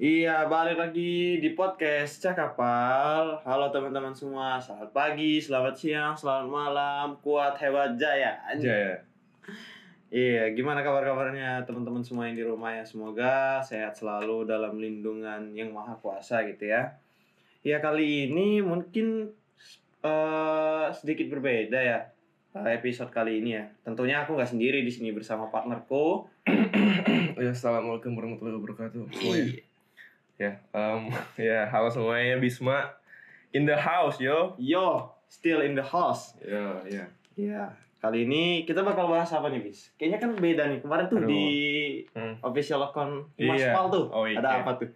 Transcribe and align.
Iya, 0.00 0.48
balik 0.48 0.80
lagi 0.80 1.44
di 1.44 1.52
podcast 1.52 2.24
Cakapal. 2.24 3.36
Halo 3.44 3.68
teman-teman 3.68 4.16
semua, 4.16 4.56
selamat 4.56 4.96
pagi, 4.96 5.36
selamat 5.36 5.76
siang, 5.76 6.16
selamat 6.16 6.48
malam, 6.48 7.06
kuat, 7.20 7.52
hebat, 7.60 8.00
jaya. 8.00 8.32
Jaya. 8.56 8.96
Iya, 10.08 10.56
gimana 10.56 10.80
kabar-kabarnya 10.80 11.68
teman-teman 11.68 12.00
semua 12.00 12.24
yang 12.32 12.40
di 12.40 12.40
rumah 12.48 12.72
ya? 12.72 12.80
Semoga 12.80 13.60
sehat 13.60 13.92
selalu 13.92 14.48
dalam 14.48 14.80
lindungan 14.80 15.52
yang 15.52 15.68
maha 15.76 15.92
kuasa 16.00 16.48
gitu 16.48 16.72
ya. 16.72 16.96
Ya 17.60 17.84
kali 17.84 18.32
ini 18.32 18.64
mungkin 18.64 19.36
eh 20.00 20.86
sedikit 20.96 21.28
berbeda 21.28 21.76
ya 21.76 22.08
eh, 22.56 22.72
episode 22.72 23.12
kali 23.12 23.44
ini 23.44 23.52
ya. 23.52 23.68
Tentunya 23.84 24.24
aku 24.24 24.32
nggak 24.32 24.48
sendiri 24.48 24.80
di 24.80 24.88
sini 24.88 25.12
bersama 25.12 25.52
partnerku. 25.52 26.24
Ya, 27.40 27.56
assalamualaikum 27.56 28.12
warahmatullahi 28.20 28.60
wabarakatuh. 28.60 29.16
Semuanya. 29.16 29.48
Iya. 29.48 29.69
Ya, 30.40 30.56
um, 30.72 31.12
ya 31.36 31.68
halo 31.68 31.92
semuanya 31.92 32.40
Bisma 32.40 32.88
in 33.52 33.68
the 33.68 33.76
house 33.76 34.16
yo. 34.16 34.56
Yo, 34.56 35.12
still 35.28 35.60
in 35.60 35.76
the 35.76 35.84
house. 35.84 36.32
Ya, 36.40 36.80
ya. 36.88 37.04
Iya. 37.36 37.64
Kali 38.00 38.24
ini 38.24 38.64
kita 38.64 38.80
bakal 38.80 39.12
bahas 39.12 39.28
apa 39.28 39.52
nih, 39.52 39.60
Bis? 39.60 39.92
Kayaknya 40.00 40.18
kan 40.18 40.30
beda 40.34 40.62
nih. 40.72 40.80
Kemarin 40.80 41.04
tuh 41.06 41.20
Aduh. 41.20 41.28
di 41.28 41.44
Hmm. 42.16 42.40
official 42.40 42.80
account 42.80 43.28
Mas 43.36 43.60
Iya. 43.60 43.76
Pal 43.76 43.86
tuh. 43.92 44.08
Oh, 44.08 44.24
iya. 44.24 44.40
Ada 44.40 44.64
apa 44.64 44.80
tuh? 44.80 44.88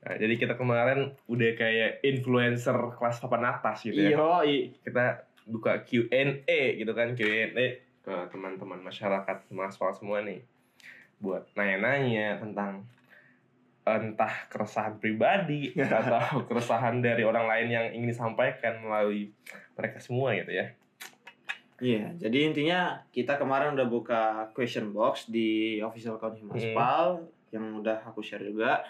Nah, 0.00 0.16
jadi 0.16 0.34
kita 0.34 0.54
kemarin 0.56 1.12
udah 1.28 1.50
kayak 1.52 2.00
influencer 2.00 2.72
kelas 2.96 3.20
papan 3.20 3.44
atas 3.52 3.84
gitu 3.84 4.00
ya. 4.00 4.16
Iyo, 4.16 4.40
i- 4.48 4.72
Kita 4.80 5.28
buka 5.44 5.84
Q&A 5.84 6.40
gitu 6.80 6.96
kan, 6.96 7.12
Q&A 7.12 7.52
ke 8.00 8.14
teman-teman 8.32 8.80
masyarakat 8.80 9.44
mahasiswa 9.52 9.92
semua 9.92 10.24
nih. 10.24 10.40
Buat 11.20 11.52
nanya-nanya 11.52 12.40
tentang 12.40 12.88
entah 13.86 14.50
keresahan 14.50 14.98
pribadi 14.98 15.70
atau 15.78 16.42
keresahan 16.42 16.98
dari 16.98 17.22
orang 17.22 17.46
lain 17.46 17.68
yang 17.70 17.86
ingin 17.94 18.10
disampaikan 18.10 18.82
melalui 18.82 19.30
mereka 19.78 20.02
semua 20.02 20.34
gitu 20.34 20.50
ya. 20.50 20.66
Iya, 21.76 22.16
jadi 22.16 22.50
intinya 22.50 23.04
kita 23.12 23.36
kemarin 23.36 23.76
udah 23.76 23.86
buka 23.86 24.22
question 24.56 24.96
box 24.96 25.28
di 25.28 25.78
official 25.84 26.16
account 26.16 26.40
Mas 26.42 26.64
Hmm. 26.64 26.74
Pal 26.74 27.08
yang 27.52 27.84
udah 27.84 28.00
aku 28.08 28.24
share 28.24 28.42
juga. 28.42 28.80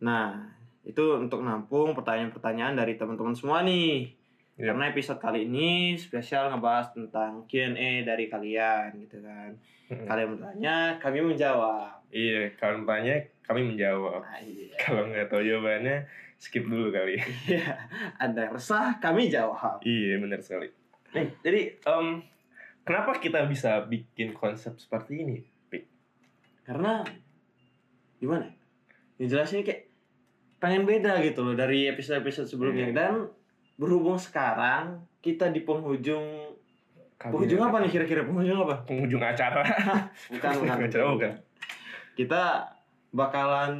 Nah, 0.00 0.48
itu 0.82 1.20
untuk 1.20 1.44
nampung 1.44 1.92
pertanyaan-pertanyaan 1.92 2.80
dari 2.80 2.96
teman-teman 2.96 3.36
semua 3.36 3.60
nih. 3.60 4.16
Iya. 4.60 4.66
Karena 4.70 4.84
episode 4.92 5.16
kali 5.16 5.48
ini 5.48 5.96
spesial 5.96 6.52
ngebahas 6.52 6.92
tentang 6.92 7.48
Q&A 7.48 8.04
dari 8.04 8.28
kalian 8.28 8.92
gitu 9.00 9.24
kan. 9.24 9.56
Kalian 9.88 10.36
bertanya, 10.36 11.00
kami 11.00 11.24
menjawab. 11.24 11.96
Iya, 12.12 12.52
kalau 12.54 12.84
tanya 12.84 13.16
kami 13.40 13.64
menjawab. 13.64 14.20
Nah, 14.20 14.38
iya. 14.38 14.70
Kalau 14.82 15.08
nggak 15.08 15.26
tahu 15.26 15.42
jawabannya, 15.42 16.04
skip 16.36 16.62
dulu 16.62 16.92
kali. 16.92 17.16
Iya, 17.50 17.74
Anda 18.14 18.46
yang 18.46 18.54
resah, 18.54 19.00
kami 19.00 19.26
jawab. 19.26 19.80
iya, 19.82 20.20
benar 20.20 20.38
sekali. 20.38 20.70
Nih, 21.10 21.26
jadi 21.40 21.60
em, 21.80 22.22
kenapa 22.82 23.16
kita 23.16 23.48
bisa 23.48 23.82
bikin 23.82 24.30
konsep 24.30 24.76
seperti 24.76 25.24
ini? 25.24 25.42
Pik? 25.66 25.82
Karena 26.62 27.02
gimana? 28.16 28.46
Ya 29.18 29.26
jelasnya 29.26 29.64
kayak 29.64 29.88
pengen 30.58 30.84
beda 30.84 31.18
gitu 31.24 31.40
loh 31.42 31.56
dari 31.56 31.88
episode-episode 31.88 32.46
sebelumnya 32.46 32.86
Iya. 32.86 32.94
dan 32.94 33.14
berhubung 33.80 34.20
sekarang 34.20 35.00
kita 35.24 35.48
di 35.48 35.64
penghujung 35.64 36.52
penghujung 37.16 37.60
apa 37.60 37.80
nih 37.80 37.90
kira-kira 37.92 38.28
penghujung 38.28 38.68
apa? 38.68 38.84
Penghujung 38.84 39.20
acara. 39.24 39.64
Bukan 40.32 40.50
bukan. 40.60 40.76
Acara 40.84 41.04
bukan. 41.08 41.32
Kita 42.12 42.42
bakalan 43.10 43.72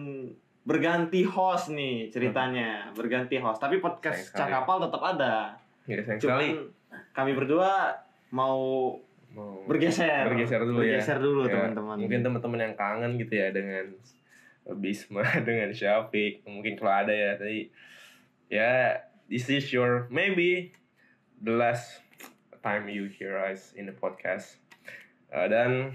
berganti 0.65 1.25
host 1.25 1.73
nih 1.73 2.09
ceritanya, 2.09 2.89
berganti 2.93 3.37
host. 3.37 3.61
Tapi 3.61 3.81
podcast. 3.81 4.33
Cakapal 4.33 4.89
tetap 4.89 5.03
ada. 5.05 5.57
Ya, 5.85 6.01
Cuman 6.05 6.21
sekali. 6.21 6.49
kami 7.13 7.33
berdua 7.37 7.93
mau 8.33 8.93
Mau 9.31 9.63
bergeser. 9.65 10.27
bergeser 10.27 10.61
dulu 10.67 10.83
ya. 10.83 10.99
Bergeser 10.99 11.19
dulu 11.23 11.43
Ya, 11.47 11.53
teman-teman. 11.55 11.97
Mungkin 12.03 12.21
teman-teman 12.27 12.59
yang 12.61 12.75
kangen 12.75 13.15
gitu 13.15 13.35
ya 13.39 13.55
dengan 13.55 13.95
Bisma, 14.77 15.23
dengan 15.49 15.71
Syafiq. 15.71 16.43
Mungkin 16.45 16.75
kalau 16.75 16.93
ada 17.07 17.13
ya 17.15 17.39
tadi. 17.39 17.71
Ya, 18.51 18.99
this 19.31 19.47
is 19.47 19.71
your 19.71 20.11
maybe 20.11 20.75
the 21.39 21.55
last 21.55 22.03
time 22.67 22.91
you 22.91 23.07
hear 23.07 23.39
us 23.39 23.71
in 23.79 23.87
the 23.87 23.95
podcast. 23.95 24.59
Uh, 25.31 25.47
dan 25.47 25.95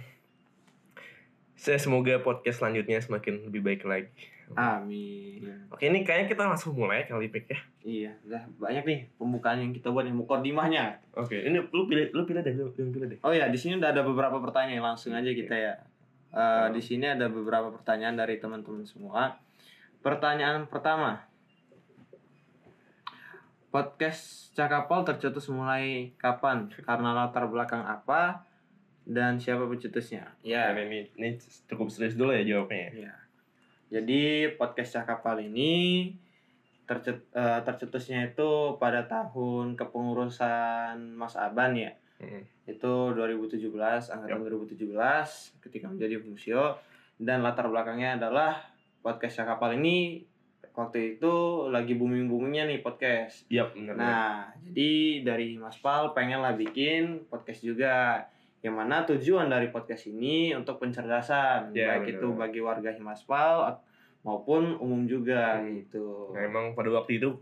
saya 1.60 1.76
semoga 1.76 2.24
podcast 2.24 2.64
selanjutnya 2.64 3.04
semakin 3.04 3.44
lebih 3.52 3.62
baik 3.62 3.84
lagi. 3.84 4.10
Amin. 4.56 5.68
Oke, 5.74 5.90
ini 5.90 6.06
kayaknya 6.06 6.30
kita 6.32 6.46
langsung 6.46 6.78
mulai 6.78 7.04
kali 7.10 7.34
Pik 7.34 7.46
ya. 7.50 7.60
Iya, 7.82 8.12
udah 8.30 8.42
banyak 8.62 8.84
nih 8.86 9.00
pembukaan 9.18 9.58
yang 9.58 9.74
kita 9.74 9.90
buat 9.90 10.06
yang 10.06 10.22
mukodimahnya. 10.22 11.02
Oke, 11.18 11.42
ini 11.42 11.60
lu 11.60 11.90
pilih 11.90 12.14
lu 12.14 12.24
pilih 12.30 12.46
deh, 12.46 12.54
lu, 12.54 12.70
lu 12.70 12.92
pilih 12.94 13.08
deh. 13.10 13.20
Oh 13.26 13.34
ya, 13.34 13.50
di 13.50 13.58
sini 13.58 13.82
udah 13.82 13.90
ada 13.90 14.06
beberapa 14.06 14.38
pertanyaan 14.38 14.96
langsung 14.96 15.18
aja 15.18 15.28
kita 15.34 15.56
ya. 15.58 15.74
Eh, 16.36 16.68
di 16.78 16.82
sini 16.84 17.10
ada 17.10 17.26
beberapa 17.26 17.74
pertanyaan 17.74 18.22
dari 18.22 18.38
teman-teman 18.38 18.86
semua. 18.86 19.42
Pertanyaan 20.06 20.70
pertama. 20.70 21.26
Podcast 23.76 24.56
Cakapol 24.56 25.04
tercetus 25.04 25.52
mulai 25.52 26.16
kapan? 26.16 26.72
Karena 26.72 27.12
latar 27.12 27.44
belakang 27.52 27.84
apa? 27.84 28.48
Dan 29.04 29.36
siapa 29.36 29.68
pencetusnya? 29.68 30.32
Ya, 30.48 30.72
ini 30.72 31.12
ini 31.20 31.36
cukup 31.68 31.92
serius 31.92 32.16
dulu 32.16 32.32
ya 32.32 32.48
jawabnya. 32.48 32.88
ya. 32.88 32.92
Iya. 32.96 33.14
Jadi 33.92 34.22
podcast 34.56 34.96
Cakapal 34.96 35.44
ini 35.44 36.08
tercet, 36.88 37.28
eh, 37.36 37.60
tercetusnya 37.68 38.32
itu 38.32 38.80
pada 38.80 39.12
tahun 39.12 39.76
kepengurusan 39.76 41.12
Mas 41.12 41.36
Aban 41.36 41.76
ya. 41.76 41.92
Mm. 42.24 42.48
Itu 42.72 43.12
2017, 43.12 44.08
angkatan 44.08 44.40
2017 44.40 45.52
ketika 45.60 45.92
menjadi 45.92 46.24
fungsio 46.24 46.80
dan 47.20 47.44
latar 47.44 47.68
belakangnya 47.68 48.24
adalah 48.24 48.72
podcast 49.04 49.44
Cakapal 49.44 49.76
ini 49.76 50.24
waktu 50.76 51.16
itu 51.16 51.34
lagi 51.68 51.96
booming-boomingnya 51.96 52.68
nih 52.68 52.80
podcast. 52.80 53.48
Iya, 53.48 53.72
benar. 53.72 53.96
Nah, 53.96 54.32
jadi 54.62 54.92
dari 55.24 55.56
Mas 55.56 55.80
Pal 55.80 56.12
pengen 56.12 56.40
lah 56.40 56.54
bikin 56.54 57.26
podcast 57.26 57.60
juga. 57.60 58.28
Yang 58.60 58.76
mana 58.76 59.06
tujuan 59.06 59.46
dari 59.46 59.70
podcast 59.70 60.06
ini 60.06 60.50
untuk 60.52 60.82
pencerdasan, 60.82 61.70
Ya, 61.72 61.96
baik 61.96 62.10
benar. 62.10 62.14
itu 62.18 62.28
bagi 62.34 62.60
warga 62.60 62.90
Himaspal 62.90 63.78
maupun 64.22 64.74
umum 64.76 65.06
juga 65.06 65.62
Hmm. 65.62 65.80
gitu. 65.80 66.34
Nah, 66.34 66.42
emang 66.44 66.74
pada 66.74 66.90
waktu 66.92 67.22
itu 67.22 67.38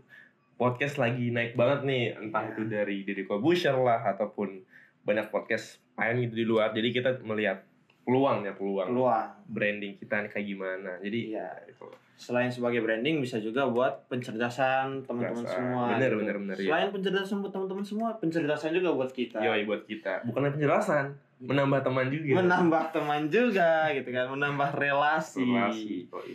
podcast 0.54 1.00
lagi 1.00 1.32
naik 1.32 1.56
banget 1.56 1.80
nih, 1.82 2.04
entah 2.14 2.44
Ya. 2.44 2.50
itu 2.52 2.62
dari 2.68 3.02
Deddy 3.02 3.24
Corbuzier 3.24 3.72
lah 3.74 4.04
ataupun 4.06 4.62
banyak 5.00 5.28
podcast 5.28 5.80
lain 5.96 6.28
gitu 6.28 6.34
di 6.36 6.44
luar. 6.44 6.70
Jadi 6.70 6.88
kita 6.92 7.10
melihat 7.24 7.64
peluang 8.04 8.38
ya 8.40 8.52
peluang 8.52 8.88
Peluang. 8.90 9.28
branding 9.46 9.96
kita 9.96 10.20
nih 10.20 10.30
kayak 10.30 10.46
gimana. 10.46 10.90
Jadi 11.00 11.32
Iya. 11.32 11.48
itu. 11.66 11.88
Selain 12.14 12.46
sebagai 12.46 12.78
branding 12.78 13.18
bisa 13.18 13.36
juga 13.36 13.66
buat 13.66 14.06
pencerdasan 14.06 15.02
teman-teman 15.02 15.42
Pencerdasan. 15.42 15.58
semua. 15.66 15.84
Bener, 15.90 16.08
gitu. 16.08 16.20
bener, 16.20 16.36
bener, 16.38 16.56
ya. 16.56 16.68
Selain 16.68 16.88
pencerdasan 16.90 17.36
buat 17.40 17.50
teman-teman 17.50 17.82
semua, 17.82 18.08
pencerdasan 18.14 18.70
juga 18.70 18.90
buat 18.92 19.10
kita. 19.10 19.38
Yoi 19.40 19.64
buat 19.64 19.82
kita. 19.82 20.22
Bukan 20.24 20.52
penjelasan, 20.52 21.10
menambah 21.40 21.80
teman 21.82 22.06
juga. 22.08 22.38
Menambah 22.38 22.82
teman 22.90 23.22
juga 23.26 23.70
gitu 23.90 24.08
kan, 24.08 24.26
menambah 24.30 24.68
relasi. 24.74 25.42
relasi. 25.42 26.06
Yoi. 26.06 26.32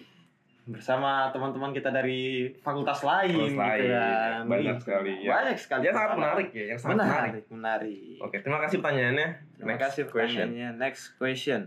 Bersama 0.70 1.34
teman-teman 1.34 1.74
kita 1.74 1.90
dari 1.90 2.54
fakultas 2.62 3.02
lain 3.02 3.34
Fakultas 3.34 3.50
gitu 3.50 3.90
lain, 3.90 3.90
kan. 3.90 4.42
banyak 4.46 4.78
sekali, 4.78 5.12
ya. 5.26 5.30
Banyak 5.34 5.58
sekali. 5.58 5.84
Ya 5.90 5.92
sangat 5.92 6.12
menarik 6.14 6.50
ya, 6.54 6.66
yang 6.70 6.80
sangat 6.80 6.94
menarik. 6.94 7.10
menarik, 7.10 7.46
menarik. 7.50 8.18
Oke, 8.22 8.38
terima 8.46 8.60
kasih 8.62 8.78
pertanyaannya. 8.78 9.30
Terima 9.58 9.70
Next 9.74 9.82
kasih 9.82 10.04
question. 10.06 10.46
pertanyaannya. 10.46 10.70
Next 10.78 11.04
question. 11.18 11.62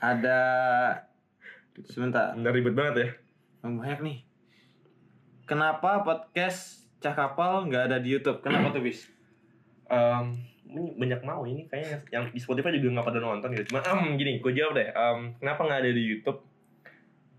Ada 0.00 0.40
sebentar, 1.84 2.32
Udah 2.32 2.52
ribet 2.52 2.72
banget 2.72 2.94
ya. 2.96 3.08
banyak 3.60 4.00
nih. 4.00 4.18
Kenapa 5.44 6.00
podcast 6.00 6.88
Cakapal 6.98 7.68
nggak 7.68 7.92
ada 7.92 7.96
di 8.00 8.16
YouTube? 8.16 8.40
Kenapa 8.40 8.72
tuh 8.72 8.80
bis? 8.80 9.04
Ini 10.64 10.96
banyak 10.96 11.20
mau 11.22 11.44
ini 11.44 11.68
kayaknya 11.68 12.00
yang 12.08 12.24
di 12.32 12.40
Spotify 12.40 12.72
juga 12.80 12.96
nggak 12.96 13.06
pada 13.12 13.20
nonton 13.20 13.52
gitu. 13.52 13.76
Cuma 13.76 13.84
em, 13.84 14.16
gini, 14.16 14.40
gue 14.40 14.52
jawab 14.56 14.72
deh. 14.74 14.88
Em, 14.88 15.36
kenapa 15.36 15.60
nggak 15.68 15.80
ada 15.84 15.90
di 15.92 16.04
YouTube? 16.08 16.40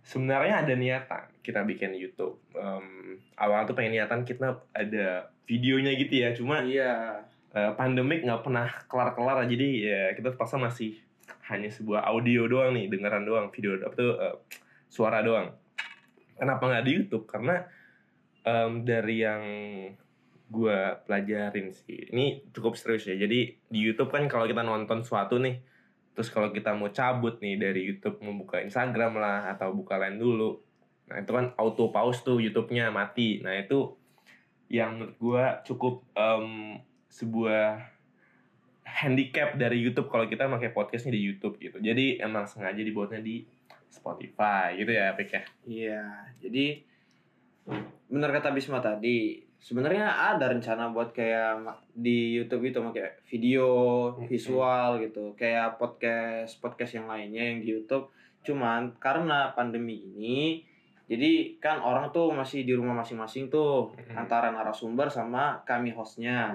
Sebenarnya 0.05 0.61
ada 0.61 0.73
niatan 0.77 1.25
kita 1.41 1.65
bikin 1.65 1.97
YouTube. 1.97 2.37
Em, 2.53 3.17
awal 3.41 3.65
tuh 3.65 3.73
pengen 3.73 3.97
niatan 3.97 4.21
kita 4.21 4.61
ada 4.69 5.33
videonya 5.49 5.97
gitu 5.97 6.13
ya. 6.21 6.29
Cuma 6.37 6.61
Iya. 6.61 7.25
eh, 7.55 7.71
pandemik 7.71 8.27
nggak 8.27 8.43
pernah 8.43 8.67
kelar-kelar. 8.91 9.47
Jadi 9.47 9.87
ya 9.87 10.11
kita 10.11 10.35
terpaksa 10.35 10.59
masih 10.59 10.99
hanya 11.47 11.71
sebuah 11.71 12.03
audio 12.03 12.51
doang 12.51 12.75
nih, 12.75 12.91
dengeran 12.91 13.23
doang, 13.23 13.47
video 13.47 13.79
apa 13.79 13.95
tuh 13.95 14.11
eh, 14.19 14.35
suara 14.91 15.23
doang. 15.23 15.55
Kenapa 16.35 16.67
nggak 16.67 16.83
di 16.83 16.91
YouTube? 16.99 17.23
Karena 17.23 17.63
em, 18.43 18.83
dari 18.83 19.23
yang 19.23 19.43
gue 20.45 20.79
pelajarin 21.09 21.73
sih 21.73 22.13
ini 22.13 22.45
cukup 22.53 22.77
serius 22.77 23.09
ya 23.09 23.17
jadi 23.17 23.49
di 23.57 23.79
YouTube 23.81 24.13
kan 24.13 24.29
kalau 24.29 24.45
kita 24.45 24.61
nonton 24.61 25.01
suatu 25.01 25.41
nih 25.41 25.57
terus 26.15 26.31
kalau 26.31 26.49
kita 26.55 26.71
mau 26.71 26.87
cabut 26.89 27.37
nih 27.43 27.59
dari 27.59 27.91
YouTube 27.91 28.23
membuka 28.23 28.63
Instagram 28.63 29.19
lah 29.19 29.51
atau 29.51 29.75
buka 29.75 29.99
lain 29.99 30.17
dulu 30.17 30.65
Nah 31.05 31.21
itu 31.21 31.31
kan 31.31 31.53
auto 31.57 31.93
pause 31.93 32.25
tuh 32.25 32.41
YouTube-nya 32.41 32.89
mati. 32.89 33.41
Nah 33.45 33.53
itu 33.57 33.93
yang 34.69 34.97
menurut 34.97 35.17
gua 35.21 35.43
cukup 35.61 36.01
em, 36.17 36.81
sebuah 37.13 37.93
handicap 38.85 39.57
dari 39.57 39.81
YouTube 39.81 40.09
kalau 40.09 40.25
kita 40.25 40.49
pakai 40.49 40.73
podcastnya 40.73 41.13
di 41.13 41.21
YouTube 41.21 41.61
gitu. 41.61 41.77
Jadi 41.77 42.17
emang 42.21 42.49
sengaja 42.49 42.81
dibuatnya 42.81 43.21
di 43.21 43.45
Spotify 43.89 44.73
gitu 44.77 44.91
ya, 44.91 45.13
Pik 45.13 45.29
ya. 45.29 45.43
Iya, 45.65 46.05
jadi 46.41 46.65
benar 48.09 48.29
kata 48.33 48.49
Bisma 48.53 48.81
tadi. 48.81 49.44
Sebenarnya 49.59 50.35
ada 50.35 50.51
rencana 50.51 50.93
buat 50.93 51.09
kayak 51.09 51.65
di 51.95 52.37
YouTube 52.37 52.69
itu 52.69 52.77
pakai 52.79 53.17
video, 53.25 53.69
visual 54.29 55.01
gitu, 55.01 55.33
kayak 55.33 55.81
podcast 55.81 56.61
podcast 56.61 57.01
yang 57.01 57.09
lainnya 57.09 57.43
yang 57.53 57.59
di 57.65 57.73
YouTube. 57.73 58.13
Cuman 58.45 58.93
karena 59.01 59.57
pandemi 59.57 60.05
ini, 60.05 60.61
jadi 61.09 61.57
kan 61.57 61.81
orang 61.81 62.13
tuh 62.13 62.29
masih 62.33 62.61
di 62.65 62.77
rumah 62.77 62.93
masing-masing 62.97 63.49
tuh 63.49 63.93
antara 64.13 64.49
narasumber 64.53 65.09
sama 65.09 65.61
kami 65.65 65.93
hostnya. 65.93 66.53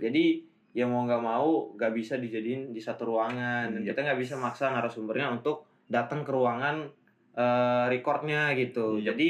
Jadi 0.00 0.44
ya 0.70 0.86
mau 0.86 1.02
nggak 1.02 1.22
mau 1.24 1.74
nggak 1.74 1.92
bisa 1.96 2.16
dijadiin 2.20 2.72
di 2.72 2.80
satu 2.80 3.12
ruangan. 3.12 3.72
Dan 3.72 3.84
Iya. 3.84 3.92
Kita 3.92 4.04
nggak 4.04 4.20
bisa 4.20 4.34
maksa 4.36 4.68
narasumbernya 4.72 5.32
untuk 5.32 5.64
datang 5.88 6.24
ke 6.24 6.32
ruangan 6.32 6.88
eh, 7.36 7.84
recordnya 7.88 8.52
gitu. 8.56 9.00
Iya, 9.00 9.12
Jadi 9.12 9.28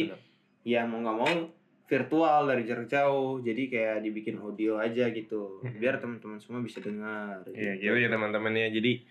ya 0.66 0.82
mau 0.86 0.98
nggak 1.02 1.16
mau 1.16 1.30
virtual 1.90 2.46
dari 2.46 2.62
jarak 2.62 2.86
jauh. 2.86 3.42
Jadi 3.42 3.66
kayak 3.66 4.00
dibikin 4.00 4.38
audio 4.38 4.78
aja 4.78 5.10
gitu. 5.10 5.58
Biar 5.74 5.98
teman-teman 5.98 6.38
semua 6.38 6.62
bisa 6.62 6.78
dengar. 6.78 7.42
Iya 7.50 7.74
gitu 7.76 7.98
ya 7.98 8.06
teman-teman 8.06 8.54
ya. 8.54 8.70
Jadi 8.70 9.02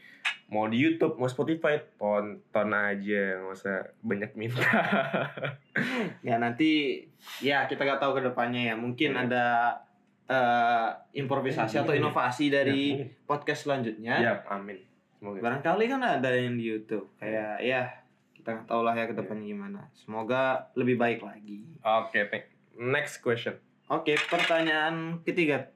mau 0.48 0.66
di 0.66 0.80
YouTube 0.80 1.16
mau 1.16 1.28
Spotify 1.28 1.78
tonton 1.94 2.70
aja 2.72 3.22
nggak 3.38 3.54
usah 3.54 3.78
banyak 4.00 4.31
minta. 4.34 4.64
Ya 6.22 6.36
nanti 6.36 7.04
ya 7.40 7.64
kita 7.64 7.84
nggak 7.84 8.00
tahu 8.00 8.16
ke 8.16 8.26
depannya 8.26 8.72
ya. 8.72 8.76
Mungkin 8.76 9.12
Iya. 9.12 9.22
ada 9.28 9.46
eh, 10.26 10.88
improvisasi 11.16 11.74
Iya, 11.74 11.84
atau 11.84 11.94
iya. 11.94 12.00
inovasi 12.00 12.46
dari 12.48 12.81
podcast 13.26 13.66
selanjutnya. 13.66 14.14
ya 14.16 14.34
amin. 14.48 14.78
Semoga. 15.16 15.40
Barangkali 15.42 15.84
kan 15.86 16.00
ada 16.00 16.30
yang 16.31 16.54
di 16.54 16.66
YouTube. 16.66 17.10
Kayak 17.18 17.60
ya 17.60 17.81
kita 18.31 18.56
nggak 18.56 18.68
tahu 18.68 18.81
lah 18.81 18.94
ya 18.94 19.06
ke 19.06 19.16
depannya 19.16 19.46
gimana. 19.48 19.81
Semoga 19.92 20.70
lebih 20.74 20.96
baik 20.96 21.20
lagi. 21.20 21.66
Oke, 21.81 22.24
thank- 22.28 22.49
next 22.80 23.20
question. 23.20 23.60
Oke, 23.88 24.16
pertanyaan 24.26 25.20
ketiga. 25.22 25.68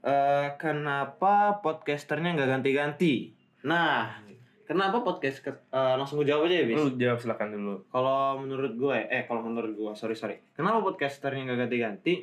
Eh 0.00 0.48
kenapa 0.56 1.58
podcasternya 1.58 2.34
nggak 2.34 2.50
ganti-ganti? 2.52 3.32
Nah, 3.64 4.12
kenapa 4.62 5.00
podcast 5.00 5.40
ke- 5.40 5.66
eh, 5.68 5.94
langsung 5.96 6.20
gue 6.20 6.28
jawab 6.28 6.46
aja 6.46 6.62
ya, 6.62 6.66
bis? 6.66 6.76
Lu 6.76 6.94
jawab 6.94 7.18
silakan 7.18 7.48
dulu. 7.50 7.74
Kalau 7.88 8.38
menurut 8.38 8.72
gue, 8.74 8.98
eh 9.04 9.24
kalau 9.24 9.40
menurut 9.40 9.72
gue, 9.72 9.92
sorry 9.94 10.14
sorry. 10.14 10.38
Kenapa 10.52 10.84
podcasternya 10.84 11.42
nggak 11.44 11.60
ganti-ganti? 11.64 12.14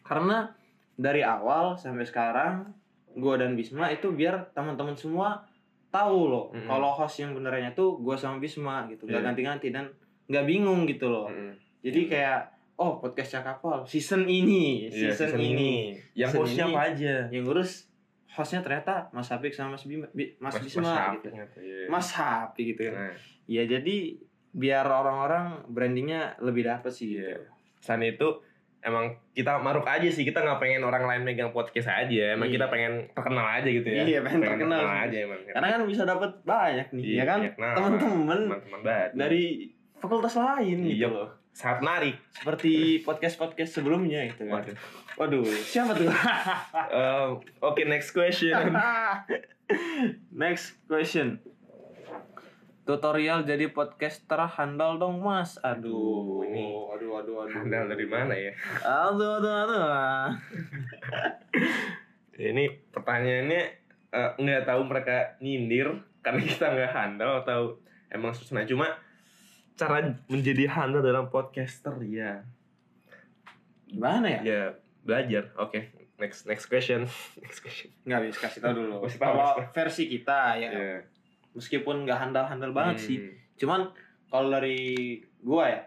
Karena 0.00 0.50
dari 0.94 1.22
awal 1.22 1.76
sampai 1.76 2.02
sekarang, 2.02 2.72
gue 3.10 3.34
dan 3.36 3.54
Bisma 3.54 3.88
itu 3.88 4.10
biar 4.10 4.50
teman-teman 4.50 4.94
semua 4.94 5.46
tahu 5.90 6.18
loh. 6.26 6.46
Mm-mm. 6.50 6.66
Kalau 6.66 6.90
host 6.92 7.18
yang 7.18 7.32
benernya 7.32 7.70
tuh 7.72 7.98
gue 7.98 8.14
sama 8.14 8.38
Bisma 8.38 8.86
gitu, 8.86 9.04
nggak 9.04 9.18
Iya. 9.18 9.26
ganti-ganti 9.26 9.68
dan 9.68 9.90
nggak 10.26 10.44
bingung 10.44 10.86
gitu 10.86 11.06
loh. 11.06 11.26
Mm-mm. 11.26 11.54
Jadi 11.80 12.00
kayak, 12.06 12.40
oh 12.80 12.96
podcastnya 12.96 13.44
kapal, 13.44 13.84
season 13.84 14.24
ini, 14.24 14.88
Iya, 14.88 15.12
season, 15.12 15.36
ini. 15.36 15.92
Yang 16.16 16.30
Season 16.30 16.40
hostnya 16.40 16.64
ini. 16.64 16.72
apa 16.72 16.80
aja? 16.86 17.14
Yang 17.28 17.42
ngurus 17.44 17.70
hostnya 18.30 18.60
ternyata 18.60 18.94
Mas 19.10 19.28
Hapik 19.28 19.52
sama 19.52 19.76
Mas, 19.76 19.84
Bima, 19.84 20.08
Bi- 20.10 20.32
Mas, 20.38 20.56
Bisma 20.56 20.88
Hapik 20.88 21.20
gitu. 21.20 21.60
iya. 21.60 21.84
Mas 21.86 22.08
Hapik 22.10 22.64
gitu 22.66 22.88
kan. 22.88 22.94
Nah, 22.96 23.14
Ya 23.44 23.62
jadi 23.62 24.16
biar 24.50 24.82
orang-orang 24.82 25.66
brandingnya 25.66 26.38
lebih 26.38 26.64
dapet 26.64 26.88
sih 26.88 27.14
Iya. 27.14 27.36
gitu. 27.36 27.42
selain 27.80 28.10
itu 28.10 28.28
emang 28.80 29.08
kita 29.30 29.56
maruk 29.56 29.84
aja 29.84 30.04
sih 30.06 30.20
kita 30.20 30.38
nggak 30.38 30.56
pengen 30.58 30.80
orang 30.80 31.00
lain 31.02 31.22
megang 31.22 31.48
podcast 31.48 31.88
aja 31.88 32.32
emang 32.32 32.44
Iya. 32.44 32.56
kita 32.56 32.66
pengen 32.68 32.92
terkenal 33.10 33.46
aja 33.50 33.64
gitu 33.66 33.88
ya 33.88 34.02
Iya, 34.02 34.18
pengen 34.20 34.40
terkenal 34.42 34.80
sih. 34.80 35.00
aja 35.02 35.16
emang 35.22 35.40
Karena 35.46 35.68
kan 35.68 35.80
bisa 35.84 36.02
dapat 36.04 36.30
banyak 36.42 36.86
nih, 36.90 37.02
Iya, 37.02 37.16
ya 37.16 37.24
kan? 37.26 37.38
nama. 37.54 37.74
Teman-teman 37.74 38.40
dari 39.12 39.44
fakultas 39.94 40.34
lain 40.34 40.76
Iya. 40.82 40.92
gitu 40.98 41.08
loh. 41.10 41.30
Sangat 41.50 41.78
menarik 41.82 42.16
Seperti 42.32 43.02
podcast-podcast 43.02 43.82
sebelumnya 43.82 44.24
itu 44.24 44.46
kan. 44.46 44.62
Waduh. 44.64 44.76
Waduh, 45.18 45.44
siapa 45.44 45.92
tuh? 45.92 46.08
Eh, 46.08 47.28
oke 47.60 47.82
next 47.84 48.16
question 48.16 48.56
Next 50.32 50.80
question. 50.88 51.38
Tutorial 52.82 53.46
jadi 53.46 53.70
podcaster 53.70 54.40
handal 54.50 54.98
dong 54.98 55.22
mas. 55.22 55.60
Aduh, 55.62 56.42
Aduh, 56.42 56.48
ini 56.48 56.64
aduh, 56.90 57.10
aduh, 57.22 57.34
aduh. 57.46 57.54
handal 57.54 57.84
dari 57.86 58.06
mana 58.08 58.34
ya 58.34 58.50
Aduh, 58.82 59.38
aduh, 59.38 59.54
aduh. 59.62 59.86
ini 62.50 62.64
pertanyaannya 62.90 63.62
nggak 64.40 64.62
tahu 64.66 64.80
mereka 64.88 65.38
nyindir 65.38 65.92
karena 66.24 66.40
kita 66.42 66.66
nggak 66.72 66.92
handal 66.92 67.44
atau 67.44 67.78
emang 68.10 68.34
susah 68.34 68.66
cuma 68.66 68.90
cara 69.80 69.98
menjadi 70.28 70.64
handal 70.68 71.00
dalam 71.00 71.26
podcaster 71.28 71.96
ya 72.04 72.44
Gimana 73.88 74.26
ya? 74.28 74.40
ya 74.44 74.62
belajar 75.02 75.50
oke 75.56 75.80
next 76.20 76.44
next 76.44 76.68
question 76.68 77.08
next 77.42 77.64
question 77.64 77.90
Nggak 78.04 78.20
bisa 78.30 78.38
kasih 78.44 78.60
tahu 78.60 78.74
dulu. 78.76 78.94
Kasih 79.08 79.18
tahu, 79.18 79.34
Kalau 79.34 79.54
versi 79.72 80.04
kita 80.06 80.40
ya, 80.60 80.70
ya 80.70 80.96
meskipun 81.50 82.06
nggak 82.06 82.18
handal-handal 82.28 82.70
banget 82.70 82.96
sih, 83.02 83.18
Hmm. 83.18 83.34
cuman 83.58 83.80
kalau 84.30 84.54
dari 84.54 85.18
gua 85.42 85.66
ya, 85.66 85.80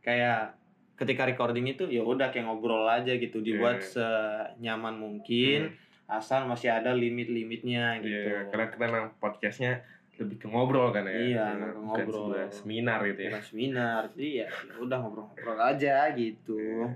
kayak 0.00 0.56
ketika 0.96 1.28
recording 1.28 1.68
itu 1.68 1.84
ya 1.92 2.00
udah 2.00 2.32
kayak 2.32 2.48
ngobrol 2.48 2.88
aja 2.88 3.12
gitu, 3.12 3.44
dibuat 3.44 3.84
senyaman 3.84 4.96
mungkin, 4.96 5.76
asal 6.08 6.48
masih 6.48 6.72
ada 6.72 6.96
limit-limitnya 6.96 8.00
gitu. 8.00 8.32
Iya, 8.32 8.48
karena 8.48 8.66
kita 8.72 8.84
memang 8.88 9.12
podcastnya 9.20 9.84
lebih 10.20 10.36
ke 10.36 10.46
ngobrol 10.52 10.92
kan 10.92 11.08
ya. 11.08 11.16
Iya, 11.16 11.46
ke 11.56 11.80
ngobrol. 11.80 12.36
seminar 12.52 13.00
gitu 13.08 13.20
ya. 13.24 13.30
Bukan 13.32 13.44
seminar, 13.44 14.00
jadi 14.12 14.28
ya 14.44 14.48
ya 14.48 14.74
udah 14.76 14.96
ngobrol-ngobrol 15.00 15.58
aja 15.58 16.12
gitu. 16.12 16.86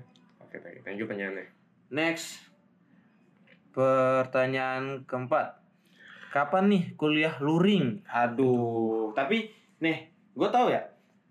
Oke, 0.44 0.60
thank 0.60 0.76
you, 0.76 0.82
thank 0.84 0.96
you 1.00 1.06
pertanyaannya. 1.08 1.48
Next, 1.88 2.44
pertanyaan 3.72 5.08
keempat. 5.08 5.64
Kapan 6.30 6.64
nih 6.68 6.84
kuliah 6.98 7.34
luring? 7.40 8.02
Aduh, 8.10 9.14
tapi 9.16 9.54
nih, 9.80 10.10
gue 10.34 10.48
tahu 10.50 10.68
ya, 10.68 10.82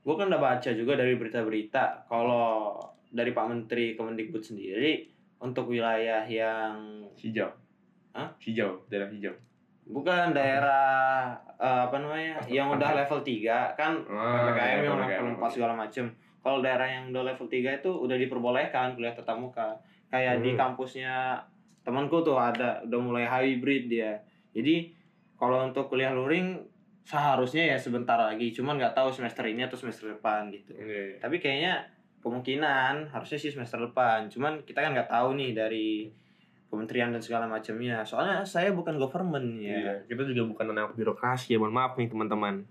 gue 0.01 0.15
kan 0.15 0.31
udah 0.31 0.41
baca 0.41 0.69
juga 0.71 0.95
dari 0.95 1.13
berita-berita 1.19 2.07
kalau 2.07 2.79
dari 3.13 3.29
Pak 3.35 3.45
Menteri 3.45 3.93
Kemendikbud 3.93 4.41
sendiri 4.41 5.05
untuk 5.43 5.69
wilayah 5.69 6.23
yang 6.25 7.03
Hijau. 7.19 7.51
Hah? 8.15 8.33
Hijau, 8.39 8.87
daerah 8.87 9.11
hijau. 9.11 9.35
Bukan 9.85 10.31
daerah 10.31 11.31
eh, 11.53 11.81
apa 11.83 11.95
namanya 11.97 12.39
yang 12.45 12.69
udah 12.69 12.95
level 12.95 13.19
3 13.19 13.73
kan 13.73 13.93
Ah, 14.05 14.47
PPKM 14.47 14.79
yang 14.81 14.95
PPKM. 14.95 14.99
level 14.99 15.27
4 15.37 15.49
segala 15.49 15.73
macem. 15.73 16.05
Kalau 16.39 16.59
daerah 16.59 16.85
yang 16.85 17.09
udah 17.09 17.23
level 17.25 17.45
3 17.45 17.55
itu 17.73 17.89
udah 17.89 18.15
diperbolehkan 18.15 18.93
kuliah 18.93 19.11
tatap 19.11 19.37
muka. 19.37 19.75
Kayak 20.07 20.39
di 20.39 20.51
Hmm. 20.51 20.59
kampusnya 20.59 21.39
temanku 21.81 22.19
tuh 22.19 22.35
ada 22.35 22.79
udah 22.81 22.99
mulai 22.99 23.23
hybrid 23.23 23.87
dia. 23.87 24.15
Jadi 24.51 24.91
kalau 25.33 25.63
untuk 25.63 25.87
kuliah 25.87 26.11
luring 26.11 26.59
seharusnya 27.01 27.63
ya 27.65 27.77
sebentar 27.77 28.15
lagi. 28.15 28.49
Cuman 28.49 28.75
nggak 28.75 28.93
tahu 28.93 29.09
semester 29.09 29.43
ini 29.43 29.61
atau 29.61 29.75
semester 29.75 30.07
depan 30.09 30.47
gitu. 30.49 30.71
Iya. 30.73 31.19
tapi 31.19 31.37
kayaknya 31.37 31.83
kemungkinan 32.23 33.07
harusnya 33.09 33.35
sih 33.37 33.51
semester 33.51 33.77
depan. 33.81 34.25
Cuman 34.25 34.63
kita 34.63 34.79
kan 34.79 34.91
nggak 34.91 35.07
tahu 35.07 35.35
nih 35.35 35.51
dari 35.51 36.07
kementerian 36.73 37.09
dan 37.09 37.21
segala 37.21 37.45
macamnya 37.45 38.01
soalnya 38.01 38.41
saya 38.41 38.69
bukan 38.69 38.97
government 38.97 39.45
ya 39.55 39.77
Iya, 39.77 39.93
kita 40.09 40.25
juga 40.25 40.49
bukan 40.49 40.65
anak 40.69 40.93
birokrasi 40.93 41.53
ya, 41.53 41.57
mohon 41.57 41.71
maaf 41.71 41.93
nih 41.93 42.07
teman-teman. 42.07 42.65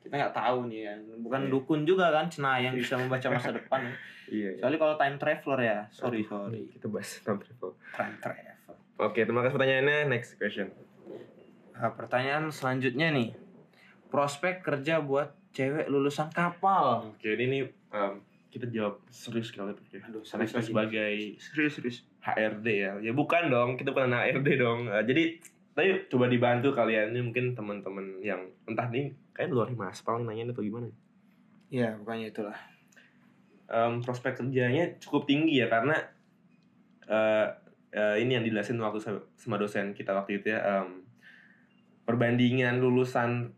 kita 0.00 0.18
nggak 0.18 0.34
tahu 0.34 0.66
nih 0.66 0.80
ya 0.82 0.94
bukan 1.20 1.40
Iya. 1.42 1.50
dukun 1.52 1.80
juga 1.84 2.10
kan 2.10 2.26
cenayang 2.26 2.74
bisa 2.74 2.96
membaca 2.96 3.28
masa 3.28 3.52
depan 3.58 3.86
Iya. 4.24 4.56
Kecuali 4.56 4.76
kalau 4.76 4.94
time 4.96 5.16
traveler 5.16 5.60
ya. 5.60 5.78
Sorry, 5.90 6.24
sorry. 6.24 6.64
Kita 6.66 6.88
bahas 6.88 7.20
time 7.20 7.36
travel. 7.36 7.70
Time 7.92 8.16
travel. 8.16 8.72
Oke, 8.98 9.20
terima 9.22 9.44
kasih 9.44 9.52
pertanyaannya. 9.52 10.08
Next 10.08 10.30
question. 10.34 10.72
Nah, 11.74 11.92
pertanyaan 11.92 12.48
selanjutnya 12.48 13.12
nih. 13.12 13.36
Prospek 14.08 14.60
kerja 14.60 15.00
buat 15.00 15.36
cewek 15.50 15.84
lulusan 15.86 16.32
kapal. 16.32 17.12
Oke, 17.12 17.28
ini 17.30 17.44
nih 17.46 17.62
em, 17.90 18.24
kita 18.48 18.68
jawab 18.68 19.04
serius 19.06 19.52
sekali 19.52 19.76
ya. 19.90 20.00
Aduh, 20.02 20.20
serius 20.22 20.56
sebagai 20.56 21.36
Serius, 21.36 21.72
serius. 21.76 21.98
HRD 22.22 22.66
ya. 22.70 22.92
Ya 23.02 23.12
bukan 23.12 23.50
dong, 23.50 23.74
kita 23.74 23.90
bukan 23.90 24.14
anak 24.14 24.30
HRD 24.30 24.48
dong. 24.62 24.86
Eh, 24.86 25.02
jadi 25.04 25.22
tapi 25.72 26.04
coba 26.06 26.28
dibantu 26.28 26.70
kalian 26.70 27.16
ini 27.16 27.20
mungkin 27.24 27.56
teman-teman 27.56 28.20
yang 28.20 28.44
entah 28.68 28.86
nih 28.92 29.16
kayak 29.32 29.50
luar 29.50 29.72
mas 29.72 30.04
paling 30.04 30.28
nanya 30.28 30.52
atau 30.52 30.62
gimana. 30.62 30.92
Ya, 31.72 31.96
bukannya 31.96 32.28
itulah. 32.30 32.56
Em, 33.72 34.04
prospek 34.04 34.44
kerjanya 34.44 35.00
cukup 35.00 35.24
tinggi 35.24 35.64
ya 35.64 35.72
karena 35.72 35.96
eh 37.08 37.48
eh, 37.92 38.16
ini 38.20 38.36
yang 38.36 38.44
dijelasin 38.44 38.76
waktu 38.80 39.00
sa- 39.00 39.26
sama 39.36 39.56
dosen 39.56 39.96
kita 39.96 40.12
waktu 40.12 40.44
itu 40.44 40.52
ya 40.52 40.60
em, 40.60 41.04
perbandingan 42.04 42.78
lulusan 42.84 43.56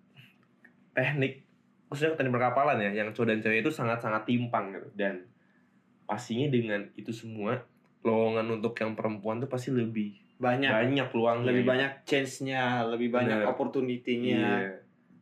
teknik 0.95 1.43
khususnya 1.91 2.15
teknik 2.15 2.35
perkapalan 2.39 2.79
ya 2.79 3.03
yang 3.03 3.11
cowok 3.11 3.35
dan 3.35 3.39
cewek 3.43 3.67
itu 3.67 3.71
sangat-sangat 3.75 4.23
timpang 4.23 4.71
gitu 4.71 4.89
dan 4.95 5.27
pastinya 6.07 6.47
dengan 6.47 6.87
itu 6.95 7.11
semua 7.11 7.59
lowongan 8.05 8.47
untuk 8.53 8.77
yang 8.77 8.93
perempuan 8.93 9.37
tuh 9.39 9.49
pasti 9.49 9.71
lebih 9.71 10.13
banyak 10.37 10.69
banyak 10.69 11.07
peluangnya 11.09 11.47
lebih 11.47 11.63
gitu. 11.63 11.71
banyak 11.71 11.93
chance-nya 12.05 12.63
lebih 12.85 13.09
banyak 13.09 13.39
opportunity-nya 13.45 14.39
iya 14.61 14.71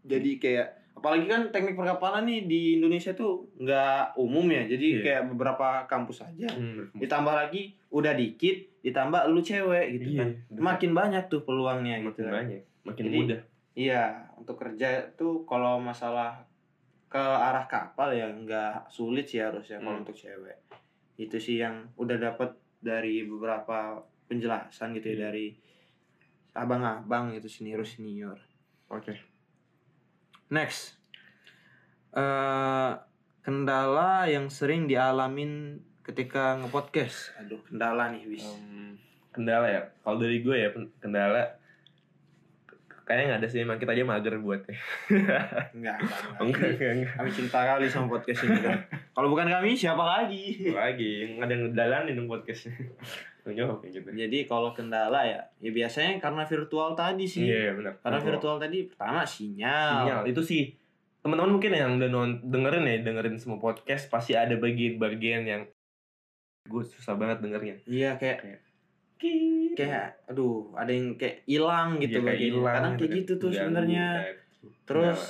jadi 0.03 0.31
kayak 0.37 0.69
apalagi 0.93 1.25
kan 1.25 1.49
teknik 1.49 1.75
perkapalan 1.75 2.25
nih 2.25 2.41
di 2.45 2.61
Indonesia 2.77 3.11
tuh 3.12 3.49
nggak 3.57 4.15
umum 4.17 4.45
ya 4.47 4.67
jadi 4.67 4.87
Iya. 4.89 5.01
kayak 5.01 5.23
beberapa 5.31 5.67
kampus 5.87 6.23
aja 6.23 6.49
Hmm, 6.49 6.91
ditambah 6.93 7.33
lagi 7.33 7.73
udah 7.89 8.12
dikit 8.12 8.83
ditambah 8.83 9.27
lu 9.27 9.41
cewek 9.41 9.95
gitu 9.95 10.09
iya, 10.12 10.21
kan 10.21 10.29
bener. 10.49 10.61
makin 10.61 10.91
banyak 10.93 11.25
tuh 11.29 11.41
peluangnya 11.41 11.97
makin 11.97 12.07
gitu 12.09 12.21
kan. 12.25 12.35
banyak 12.37 12.62
makin 12.83 13.05
Jadi, 13.05 13.17
mudah 13.17 13.41
iya 13.73 14.03
untuk 14.35 14.57
kerja 14.59 14.89
tuh 15.12 15.43
kalau 15.43 15.79
masalah 15.79 16.45
ke 17.07 17.21
arah 17.21 17.65
kapal 17.65 18.11
ya 18.11 18.27
nggak 18.27 18.89
sulit 18.89 19.25
sih 19.25 19.39
harusnya 19.39 19.79
kalau 19.79 19.97
Hmm. 19.97 20.03
untuk 20.03 20.15
cewek 20.15 20.59
itu 21.15 21.37
sih 21.37 21.57
yang 21.59 21.87
udah 21.95 22.17
dapat 22.17 22.59
dari 22.83 23.23
beberapa 23.23 24.03
penjelasan 24.27 24.93
gitu 24.93 25.07
ya 25.09 25.15
Iya. 25.15 25.23
dari 25.25 25.47
abang-abang 26.53 27.33
itu 27.33 27.47
senior 27.47 27.81
senior 27.83 28.37
oke 28.89 29.15
Next. 30.49 31.01
eh 32.12 32.93
kendala 33.41 34.29
yang 34.29 34.47
sering 34.47 34.85
dialamin 34.85 35.81
ketika 36.03 36.61
ngepodcast. 36.61 37.33
Aduh, 37.41 37.57
kendala 37.65 38.12
nih, 38.12 38.29
bis. 38.29 38.45
Em, 38.45 39.01
kendala 39.33 39.65
ya 39.67 39.83
kalau 40.05 40.21
dari 40.21 40.39
gue 40.39 40.53
ya 40.53 40.69
kendala 41.01 41.57
kayaknya 43.03 43.25
nggak 43.27 43.41
ada 43.41 43.49
sih 43.49 43.65
emang 43.65 43.81
kita 43.81 43.97
aja 43.97 44.05
mager 44.05 44.37
buatnya 44.39 44.77
enggak, 45.09 45.43
enggak, 45.73 45.97
enggak. 45.97 46.21
enggak 46.39 46.69
enggak 46.69 46.91
enggak 46.93 47.12
Kami 47.17 47.31
cinta 47.33 47.59
kali 47.65 47.87
sama 47.89 48.07
podcast 48.09 48.41
ini. 48.45 48.61
kan. 48.61 48.79
Kalau 49.12 49.28
bukan 49.28 49.45
kami, 49.47 49.76
siapa 49.76 50.00
lagi? 50.00 50.73
lagi 50.73 51.28
nggak 51.31 51.45
ada 51.45 51.52
yang 51.52 51.62
ngedalanin 51.66 52.14
dong 52.16 52.28
podcastnya 52.28 52.73
jawab 53.59 53.83
kayak 53.83 53.92
gitu 53.95 54.09
Jadi 54.09 54.38
kalau 54.47 54.71
kendala 54.71 55.21
ya, 55.23 55.40
ya 55.59 55.71
biasanya 55.71 56.16
karena 56.16 56.42
virtual 56.42 56.95
tadi 56.95 57.26
sih. 57.26 57.45
iya 57.45 57.75
benar 57.75 57.99
Karena 57.99 58.21
virtual 58.23 58.57
tadi 58.57 58.87
pertama 58.87 59.21
sinyal. 59.23 59.90
sinyal 60.00 60.23
itu 60.26 60.40
sih 60.40 60.62
teman-teman 61.21 61.54
mungkin 61.54 61.71
yang 61.71 61.90
udah 61.97 62.09
non 62.09 62.31
dengerin 62.42 62.83
ya 62.83 62.97
dengerin 63.04 63.37
semua 63.37 63.59
podcast 63.59 64.09
pasti 64.09 64.33
ada 64.33 64.57
bagian-bagian 64.57 65.42
yang 65.45 65.62
gue 66.64 66.83
susah 66.83 67.14
banget 67.14 67.38
dengernya 67.40 67.76
Iya 67.85 68.14
kayak 68.16 68.38
kayak 69.73 70.25
aduh, 70.26 70.73
ada 70.73 70.90
yang 70.90 71.14
kayak 71.14 71.45
hilang 71.45 71.99
gitu 71.99 72.19
Iya, 72.19 72.26
kayak 72.26 72.40
hilang 72.42 72.75
Kadang 72.75 72.95
kayak 72.97 73.07
kan. 73.07 73.19
gitu 73.19 73.33
tuh 73.37 73.50
sebenarnya. 73.52 74.07
kayak 74.16 74.35
gitu. 74.38 74.66
Terus 74.83 75.21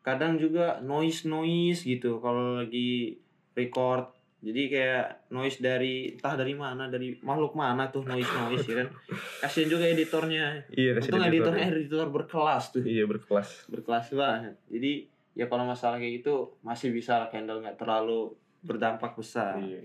kadang 0.00 0.34
juga 0.34 0.78
noise 0.80 1.22
noise 1.24 1.80
gitu 1.80 2.18
kalau 2.18 2.58
lagi 2.58 3.21
record. 3.52 4.10
Jadi 4.42 4.62
kayak 4.68 5.30
noise 5.30 5.58
dari 5.58 6.10
entah 6.12 6.34
dari 6.34 6.50
mana 6.52 6.86
dari 6.86 7.14
makhluk 7.16 7.54
mana 7.54 7.86
tuh 7.88 8.02
noise 8.02 8.26
noise 8.26 8.66
ya 8.66 8.82
kan. 8.82 8.88
Kasian 9.42 9.68
juga 9.68 9.86
editornya. 9.86 10.66
iya 10.68 10.94
Untung 10.94 11.22
editor 11.22 11.54
editornya 11.54 11.64
ya. 11.64 11.72
editor 11.72 12.06
berkelas 12.10 12.64
tuh. 12.70 12.82
iya 12.82 13.04
berkelas 13.04 13.48
Berkelas 13.66 14.10
banget. 14.10 14.58
Jadi 14.66 14.92
ya 15.32 15.46
kalau 15.46 15.64
masalah 15.64 15.96
kayak 15.96 16.20
gitu 16.20 16.58
masih 16.60 16.90
bisa 16.90 17.16
lah 17.16 17.28
handle 17.28 17.60
nggak 17.60 17.76
terlalu 17.76 18.34
berdampak 18.60 19.14
besar. 19.14 19.56
iya 19.56 19.80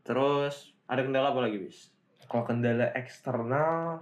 Terus 0.00 0.72
ada 0.84 1.00
kendala 1.00 1.30
apa 1.30 1.40
lagi 1.40 1.58
bis? 1.58 1.92
kalau 2.24 2.40
kendala 2.42 2.88
eksternal 2.94 4.00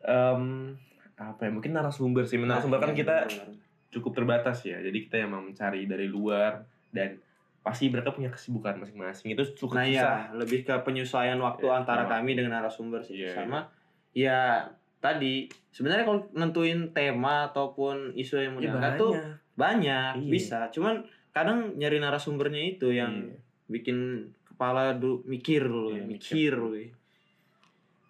em 0.00 0.76
apa 1.16 1.40
ya 1.40 1.50
mungkin 1.50 1.72
narasumber 1.72 2.24
sih 2.24 2.36
narasumber 2.36 2.76
kan 2.78 2.92
Nah, 2.92 2.96
kita 2.96 3.16
iya, 3.22 3.44
benar. 3.44 3.48
cukup 3.90 4.12
terbatas 4.14 4.58
ya 4.62 4.76
jadi 4.76 4.98
kita 4.98 5.16
yang 5.18 5.30
mau 5.30 5.40
mencari 5.40 5.84
dari 5.84 6.04
luar 6.04 6.60
dan 6.88 7.16
pasti 7.60 7.86
mereka 7.86 8.10
punya 8.10 8.28
kesibukan 8.28 8.80
masing-masing 8.80 9.32
itu 9.32 9.44
cukup 9.54 9.76
Nah 9.76 9.84
susah 9.84 10.16
ya, 10.26 10.32
lebih 10.32 10.64
ke 10.64 10.74
penyesuaian 10.80 11.36
waktu 11.36 11.64
Iya, 11.64 11.76
antara 11.76 12.02
sama. 12.04 12.12
kami 12.16 12.30
dengan 12.32 12.52
narasumber 12.56 13.00
sih. 13.00 13.20
Iya, 13.20 13.36
Sama 13.36 13.68
ya 14.10 14.64
tadi 14.96 15.44
sebenarnya 15.68 16.04
kalau 16.04 16.20
nentuin 16.32 16.90
tema 16.90 17.46
ataupun 17.46 18.12
isu 18.12 18.40
yang 18.40 18.52
mau 18.54 18.60
Ya, 18.60 18.72
diangkat 18.72 18.92
tuh 18.96 19.12
banyak. 19.12 19.36
banyak 19.54 20.12
Iya. 20.18 20.30
bisa. 20.30 20.58
Cuman 20.72 21.04
kadang 21.30 21.76
nyari 21.76 22.00
narasumbernya 22.00 22.62
itu 22.66 22.90
yang 22.90 23.28
Iya. 23.28 23.36
bikin 23.68 23.98
kepala 24.42 24.92
dulu 24.92 25.20
mikir 25.24 25.62
dulu, 25.62 25.94
Iya, 25.94 26.04
mikir. 26.04 26.52
weh. 26.56 26.88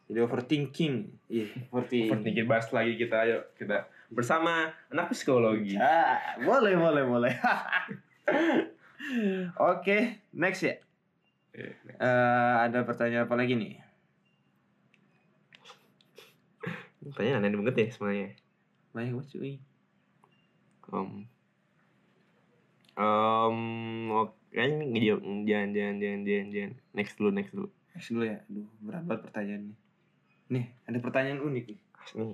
Jadi 0.07 0.19
overthinking. 0.21 0.95
Iya, 1.27 1.47
overthinking. 1.69 2.07
Overthinking 2.09 2.47
bahas 2.47 2.67
lagi 2.71 2.95
kita 2.95 3.23
ayo 3.23 3.39
kita 3.55 3.83
bersama 4.09 4.71
anak 4.89 5.11
psikologi. 5.11 5.75
Ah, 5.75 6.35
boleh, 6.37 6.75
boleh, 6.75 7.03
boleh. 7.05 7.35
Oke, 9.57 10.21
next 10.37 10.63
ya. 10.65 10.77
Eh, 11.57 12.55
ada 12.61 12.85
pertanyaan 12.87 13.27
apa 13.27 13.35
lagi 13.35 13.57
nih? 13.57 13.75
Pertanyaan 17.01 17.43
aneh 17.43 17.59
banget 17.59 17.77
ya 17.81 17.89
semuanya. 17.91 18.29
Banyak 18.93 19.13
banget 19.17 19.29
cuy. 19.35 19.55
Um, 20.91 21.25
um, 22.99 23.59
oke, 24.27 24.35
ngejawab 24.55 25.23
jangan 25.47 25.71
jangan 25.71 25.97
jangan 26.03 26.21
jangan 26.27 26.47
jangan 26.51 26.73
next 26.93 27.15
dulu 27.17 27.31
next 27.31 27.53
dulu. 27.55 27.69
Next 27.95 28.09
dulu 28.11 28.25
ya. 28.27 28.39
Aduh, 28.51 28.69
berat 28.83 29.03
banget 29.07 29.23
pertanyaannya. 29.31 29.77
Nih, 30.51 30.65
ada 30.87 30.99
pertanyaan 30.99 31.41
unik 31.41 31.65
nih. 31.71 31.81
Ini 32.19 32.27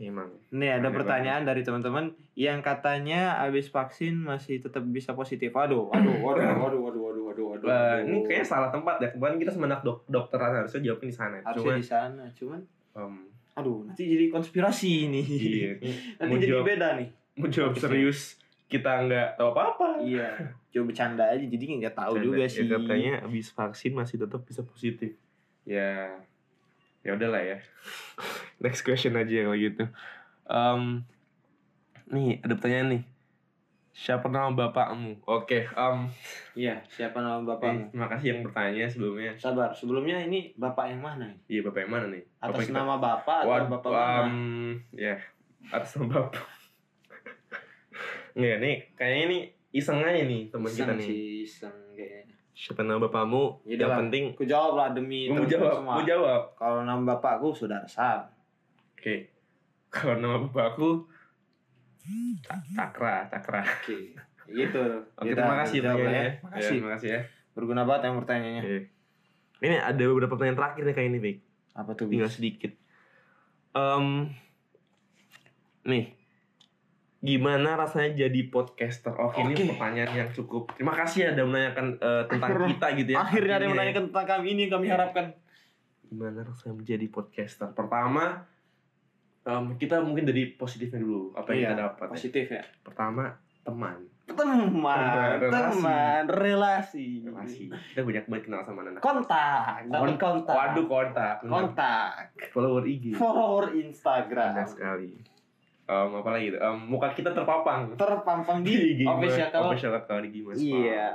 emang 0.00 0.30
Nih, 0.50 0.70
ada 0.72 0.88
pertanyaan 0.88 1.42
dari 1.42 1.60
teman-teman 1.60 2.08
yang 2.32 2.58
katanya 2.58 3.34
habis 3.36 3.66
vaksin 3.66 4.14
masih 4.16 4.58
tetap 4.58 4.80
bisa 4.84 5.10
positif. 5.12 5.50
Aduh, 5.50 5.90
aduh, 5.90 6.14
waduh, 6.16 6.46
waduh, 6.54 6.78
waduh, 6.78 7.02
waduh, 7.02 7.22
waduh, 7.24 7.44
waduh. 7.48 7.66
Waduh. 7.66 8.06
ini 8.06 8.18
kayaknya 8.22 8.46
salah 8.46 8.70
tempat 8.70 8.96
ya. 8.98 9.08
Kemarin 9.10 9.36
kita 9.36 9.50
sama 9.50 9.66
anak 9.66 9.82
dok 9.82 10.06
dokteran 10.06 10.54
harusnya 10.56 10.80
jawabnya 10.84 11.08
di 11.08 11.16
sana. 11.16 11.36
harusnya 11.40 11.58
Cuma 11.58 11.72
di 11.74 11.84
sana, 11.84 12.22
cuman 12.32 12.60
um, 12.94 13.14
aduh, 13.52 13.78
nanti 13.84 14.02
jadi 14.06 14.24
konspirasi 14.28 14.92
nih. 15.08 15.26
iya, 15.26 15.70
nanti 16.16 16.30
mau 16.30 16.38
jadi 16.38 16.52
jawab 16.52 16.64
beda 16.64 16.88
nih. 16.94 17.08
mau 17.34 17.48
jawab 17.48 17.72
Fokusnya. 17.72 17.82
serius 17.84 18.20
kita 18.68 18.92
nggak 19.02 19.28
tahu 19.34 19.48
apa-apa. 19.50 19.88
Iya, 19.98 20.30
coba 20.68 20.84
bercanda 20.86 21.24
aja 21.26 21.42
jadi 21.42 21.64
nggak 21.80 21.96
tahu 21.96 22.12
Canda. 22.14 22.24
juga 22.24 22.38
Ya, 22.38 22.48
sih. 22.48 22.64
katanya 22.64 23.12
habis 23.20 23.46
vaksin 23.48 23.92
masih 23.92 24.16
tetap 24.16 24.40
bisa 24.42 24.62
positif. 24.62 25.10
Ya, 25.64 26.22
ya 27.08 27.16
udahlah 27.16 27.40
ya. 27.40 27.56
Next 28.62 28.84
question 28.84 29.16
aja 29.16 29.32
kalau 29.42 29.56
gitu. 29.56 29.88
Um, 30.44 31.08
nih 32.06 32.38
ada 32.38 32.52
pertanyaan 32.52 32.88
nih. 32.90 33.02
Siapa 33.90 34.28
nama 34.28 34.52
bapakmu? 34.52 35.26
Oke, 35.26 35.66
um, 35.72 36.06
Iya, 36.54 36.78
siapa 36.86 37.18
nama 37.18 37.40
eh, 37.40 37.44
bapakmu? 37.44 37.82
terima 37.90 38.06
kasih 38.06 38.26
yang 38.30 38.40
bertanya 38.42 38.86
sebelumnya. 38.86 39.32
Sabar, 39.34 39.72
sebelumnya 39.72 40.20
ini 40.20 40.54
bapak 40.54 40.86
yang 40.88 41.02
mana? 41.02 41.26
nih? 41.26 41.38
Iya 41.48 41.60
bapak 41.66 41.80
yang 41.82 41.92
mana 41.92 42.06
nih? 42.08 42.22
Atas 42.38 42.46
Bapak 42.46 42.62
kita- 42.62 42.78
nama 42.78 42.94
bapak 42.96 43.38
atau 43.40 43.50
Wad- 43.50 43.70
bapak 43.72 43.90
mana? 43.90 44.20
um, 44.22 44.34
ya 44.92 45.16
atas 45.68 45.90
nama 45.96 46.06
bapak. 46.20 46.44
Nggak 48.38 48.56
nih, 48.60 48.76
kayaknya 48.94 49.22
ini 49.26 49.38
iseng 49.70 49.98
aja 49.98 50.22
nih 50.22 50.42
teman 50.46 50.70
kita 50.70 50.92
nih. 50.94 51.02
sih, 51.04 51.18
iseng 51.42 51.74
kayaknya. 51.90 52.37
Siapa 52.58 52.82
nama 52.82 52.98
bapakmu? 52.98 53.62
Ya 53.62 53.78
yang 53.78 53.86
udahlah. 53.86 53.98
penting 54.02 54.24
Aku 54.34 54.42
jawab 54.42 54.72
lah 54.74 54.88
demi 54.90 55.30
mau 55.30 55.38
teman-teman 55.38 55.54
jawab, 55.54 55.74
semua. 55.78 55.92
mau 55.94 56.02
jawab. 56.02 56.40
Kalau 56.58 56.78
nama 56.82 57.02
bapakku 57.06 57.48
saudara 57.54 57.86
Sam. 57.86 58.26
Oke. 58.92 59.30
Kalau 59.88 60.18
nama 60.18 60.42
bapakku 60.42 61.06
Ta- 62.42 62.58
Cakra, 62.74 63.30
Cakra. 63.30 63.62
Oke. 63.62 64.18
Gitu. 64.48 64.84
Oke, 65.14 65.22
Yaudah, 65.24 65.38
terima 65.38 65.56
kasih 65.62 65.78
ya. 65.78 65.92
Ya, 65.94 66.24
Makasih. 66.40 66.74
terima 66.74 66.90
kasih 66.96 67.08
ya. 67.08 67.20
Berguna 67.52 67.82
banget 67.84 68.10
yang 68.10 68.16
pertanyaannya. 68.18 68.62
Oke. 68.64 68.78
Ini 69.58 69.76
ada 69.78 70.02
beberapa 70.04 70.34
pertanyaan 70.34 70.58
terakhir 70.58 70.82
nih 70.82 70.94
kayak 70.94 71.08
ini, 71.08 71.18
Vic. 71.20 71.36
Apa 71.74 71.90
tuh? 71.94 72.10
Tinggal 72.10 72.26
Bis? 72.26 72.34
sedikit. 72.34 72.72
Em, 73.70 74.34
nih. 75.84 76.17
Gimana 77.18 77.74
rasanya 77.74 78.14
jadi 78.16 78.40
podcaster? 78.46 79.10
Oke, 79.10 79.42
ini 79.42 79.74
pertanyaan 79.74 80.12
yang 80.14 80.30
cukup. 80.30 80.70
Terima 80.72 80.94
kasih 80.94 81.18
ya 81.20 81.28
udah 81.34 81.46
menanyakan 81.46 81.86
eh, 81.96 82.22
tentang 82.26 82.50
Akhirnya- 82.54 82.70
kita 82.70 82.86
gitu 82.94 83.10
ya. 83.10 83.16
Akhirnya 83.18 83.52
ada 83.52 83.58
yang 83.60 83.68
ya. 83.68 83.76
menanyakan 83.76 84.02
tentang 84.06 84.26
kami 84.28 84.46
ini 84.48 84.60
yang 84.62 84.72
kami 84.72 84.86
harapkan. 84.86 85.26
Gimana 86.06 86.40
rasanya 86.40 86.74
menjadi 86.78 87.06
podcaster? 87.10 87.68
Pertama, 87.72 88.46
em, 89.42 89.64
kita 89.74 89.98
mungkin 90.00 90.24
dari 90.24 90.54
positifnya 90.54 91.02
dulu. 91.02 91.34
Apa 91.34 91.48
yang 91.50 91.58
Iya, 91.58 91.66
kita 91.66 91.76
dapat? 91.82 92.06
ya. 92.06 92.12
Positif 92.14 92.44
ya. 92.48 92.62
Pertama, 92.80 93.24
teman. 93.60 93.98
Teman, 94.28 95.40
Relasi. 95.40 95.52
teman, 95.80 96.22
relasi. 96.28 97.06
Relasi. 97.24 97.64
Kita 97.72 98.04
banyak 98.04 98.24
banget 98.24 98.42
kenal 98.44 98.60
sama 98.60 98.84
anak. 98.84 99.00
Kontak, 99.00 99.88
dapat 99.88 100.14
kontak. 100.16 100.54
Waduh 100.54 100.84
kontak. 100.86 101.34
kontak. 101.42 102.12
Follower 102.52 102.84
IG. 102.84 103.16
Follower 103.16 103.72
Instagram. 103.74 104.52
sekali. 104.68 105.16
Um, 105.88 106.20
apa 106.20 106.30
lagi? 106.30 106.52
Um, 106.52 106.78
muka 106.86 107.08
kita 107.10 107.32
terpapang 107.32 107.96
Terpampang 107.96 108.60
di 108.60 108.76
Gimana- 109.00 109.16
official 109.16 109.48
account. 109.48 109.64
official 109.66 109.94
account 109.94 110.22
di 110.22 110.30
Gimana 110.30 110.58
Iya. 110.58 111.08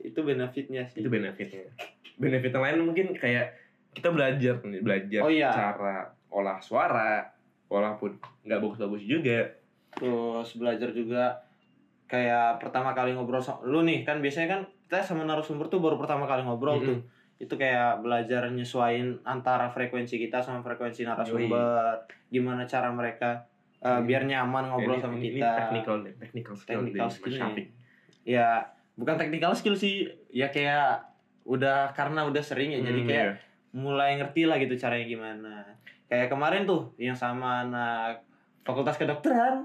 Itu 0.00 0.20
benefitnya 0.22 0.82
sih. 0.84 1.04
Itu 1.04 1.08
benefitnya. 1.08 1.68
Benefit 2.16 2.50
yang 2.50 2.64
lain 2.64 2.78
mungkin 2.82 3.06
kayak 3.12 3.52
kita 3.92 4.08
belajar 4.08 4.56
nih, 4.58 4.80
belajar 4.80 5.20
Oh, 5.20 5.28
iya. 5.28 5.52
cara 5.52 6.00
olah 6.28 6.56
suara, 6.58 7.28
walaupun 7.66 8.16
nggak 8.42 8.56
bagus-bagus 8.58 9.04
juga. 9.04 9.52
Terus 9.92 10.48
belajar 10.56 10.88
juga 10.90 11.36
kayak 12.04 12.58
pertama 12.58 12.96
kali 12.96 13.12
ngobrol 13.12 13.36
sama 13.38 13.60
lu 13.62 13.84
nih 13.84 14.00
kan 14.00 14.16
biasanya 14.18 14.48
kan 14.48 14.60
kita 14.88 15.04
sama 15.04 15.28
narasumber 15.28 15.68
tuh 15.68 15.76
baru 15.76 16.00
pertama 16.00 16.24
kali 16.24 16.40
ngobrol 16.40 16.80
Mhm. 16.80 16.86
tuh 16.86 16.98
itu 17.38 17.54
kayak 17.54 18.00
belajar 18.00 18.48
nyesuaiin 18.48 19.20
antara 19.22 19.68
frekuensi 19.68 20.16
kita 20.16 20.40
sama 20.40 20.64
frekuensi 20.64 21.04
narasumber 21.04 22.00
gimana 22.26 22.64
cara 22.64 22.88
mereka 22.88 23.44
uh, 23.80 24.00
biar 24.02 24.22
nyaman 24.24 24.68
ngobrol 24.68 24.96
ini, 24.96 25.02
sama 25.02 25.14
ini, 25.16 25.28
kita. 25.36 25.50
technical 25.56 25.96
technical 26.18 26.54
skill 26.54 26.80
Technical 26.82 27.08
skill 27.10 27.36
ya 28.24 28.48
bukan 28.94 29.14
technical 29.16 29.52
skill 29.54 29.74
sih. 29.74 30.04
Ya 30.28 30.50
kayak 30.50 31.06
udah 31.42 31.94
karena 31.94 32.28
udah 32.28 32.42
sering 32.42 32.74
ya 32.74 32.80
jadi 32.82 33.00
Hmm, 33.00 33.08
kayak 33.08 33.26
iya. 33.26 33.32
mulai 33.72 34.20
ngerti 34.20 34.44
lah 34.44 34.58
gitu 34.58 34.74
caranya 34.76 35.06
gimana. 35.06 35.54
Kayak 36.04 36.28
kemarin 36.28 36.62
tuh 36.64 36.92
yang 36.96 37.14
sama 37.14 37.64
anak 37.64 38.20
fakultas 38.60 38.96
kedokteran. 38.96 39.64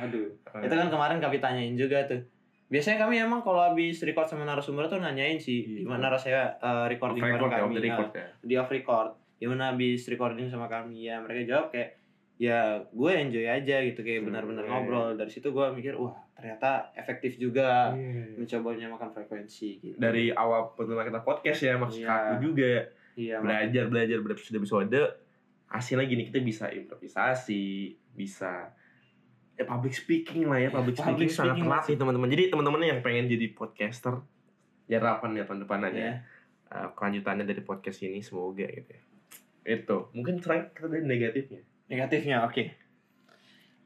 Aduh 0.00 0.28
Eh, 0.54 0.68
itu 0.68 0.74
kan 0.74 0.86
kemarin 0.86 1.18
kami 1.18 1.40
tanyain 1.40 1.74
juga 1.74 2.04
tuh. 2.04 2.20
Biasanya 2.68 3.00
kami 3.00 3.18
emang 3.18 3.40
kalau 3.40 3.60
habis 3.62 4.02
record 4.02 4.26
sama 4.26 4.44
narasumber 4.44 4.84
tuh 4.84 5.00
nanyain 5.00 5.36
sih 5.36 5.64
Iya. 5.64 5.84
gimana 5.84 6.12
rasanya 6.12 6.58
uh, 6.58 6.84
recording 6.84 7.20
off 7.20 7.30
record 7.30 7.50
ya, 7.50 7.56
off 7.56 7.62
kami 7.64 7.74
the 7.74 7.82
record 7.82 8.10
Nah, 8.10 8.20
ya. 8.20 8.26
di 8.42 8.54
off 8.54 8.68
record. 8.68 9.08
Gimana 9.34 9.62
habis 9.70 10.00
recording 10.06 10.46
sama 10.46 10.66
kami? 10.66 11.06
Ya 11.06 11.20
mereka 11.20 11.40
jawab 11.46 11.66
kayak 11.70 11.96
ya 12.44 12.60
gue 12.84 13.10
enjoy 13.14 13.46
aja 13.46 13.76
gitu 13.80 14.00
kayak 14.00 14.20
Hmm, 14.20 14.28
benar-benar 14.28 14.64
iya. 14.64 14.70
ngobrol 14.70 15.08
dari 15.14 15.30
situ 15.30 15.48
gue 15.48 15.66
mikir 15.72 15.94
wah 15.94 16.12
ternyata 16.34 16.92
efektif 16.92 17.36
juga 17.36 17.90
Iya. 17.90 18.36
mencoba 18.36 18.68
menyamakan 18.70 19.08
frekuensi 19.10 19.68
gitu 19.80 19.96
Dari 19.96 20.28
awal 20.30 20.74
pertama 20.74 21.02
kita 21.02 21.20
podcast 21.20 21.60
ya, 21.60 21.74
maksud 21.74 22.00
Iya. 22.00 22.10
aku 22.10 22.34
juga 22.42 22.70
iya 23.14 23.36
Mak. 23.36 23.44
belajar 23.44 23.84
belajar 23.86 24.18
berepisode 24.20 24.56
episode 24.56 25.00
hasilnya 25.66 26.04
gini 26.04 26.22
kita 26.24 26.38
bisa 26.38 26.66
improvisasi 26.68 27.64
bisa 28.12 28.74
ya 29.54 29.64
public 29.64 29.94
speaking 29.94 30.44
lah 30.44 30.58
ya 30.58 30.66
Ya, 30.66 30.70
public, 30.70 30.94
public 30.94 31.04
speaking, 31.24 31.30
sangat 31.30 31.54
speaking 31.54 31.64
terlatih 31.64 31.94
teman-teman 31.96 32.28
jadi 32.28 32.42
teman-teman 32.48 32.80
yang 32.84 33.00
pengen 33.00 33.24
jadi 33.26 33.46
podcaster 33.50 34.14
ya 34.84 34.98
harapan 34.98 35.30
ya 35.32 35.42
depan-depan 35.42 35.80
aja 35.86 36.02
ya 36.02 36.16
Uh, 36.64 36.90
kelanjutannya 36.90 37.44
dari 37.44 37.62
podcast 37.62 38.02
ini 38.02 38.18
semoga 38.18 38.66
gitu 38.66 38.90
ya 38.90 39.02
itu. 39.64 39.96
Mungkin 40.12 40.40
terakhir 40.40 40.76
kita 40.76 40.86
dari 40.92 41.04
negatifnya. 41.08 41.60
Negatifnya 41.88 42.36
oke. 42.44 42.64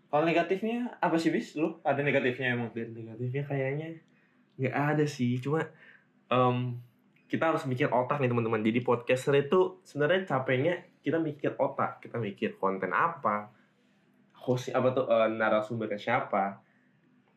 Kalau 0.08 0.24
negatifnya 0.24 0.98
apa 0.98 1.16
sih 1.20 1.30
bis? 1.30 1.54
Lu? 1.54 1.78
Ada 1.86 2.00
negatifnya 2.02 2.54
emang? 2.54 2.70
Dari 2.74 2.90
negatifnya 2.90 3.44
kayaknya. 3.46 3.88
Nggak 4.58 4.74
ada 4.74 5.04
sih. 5.06 5.38
Cuma 5.38 5.62
em, 6.28 6.78
kita 7.28 7.54
harus 7.54 7.62
mikir 7.68 7.92
otak 7.92 8.18
nih 8.18 8.30
teman-teman. 8.32 8.64
Jadi 8.64 8.80
podcaster 8.82 9.36
itu 9.36 9.78
sebenarnya 9.84 10.26
capeknya 10.26 10.74
kita 11.04 11.20
mikir 11.20 11.54
otak. 11.60 12.02
Kita 12.02 12.16
mikir 12.18 12.56
konten 12.56 12.90
apa 12.90 13.58
host 14.48 14.72
apa 14.72 14.96
tuh 14.96 15.04
eh, 15.12 15.28
narasumbernya 15.28 16.00
siapa. 16.00 16.64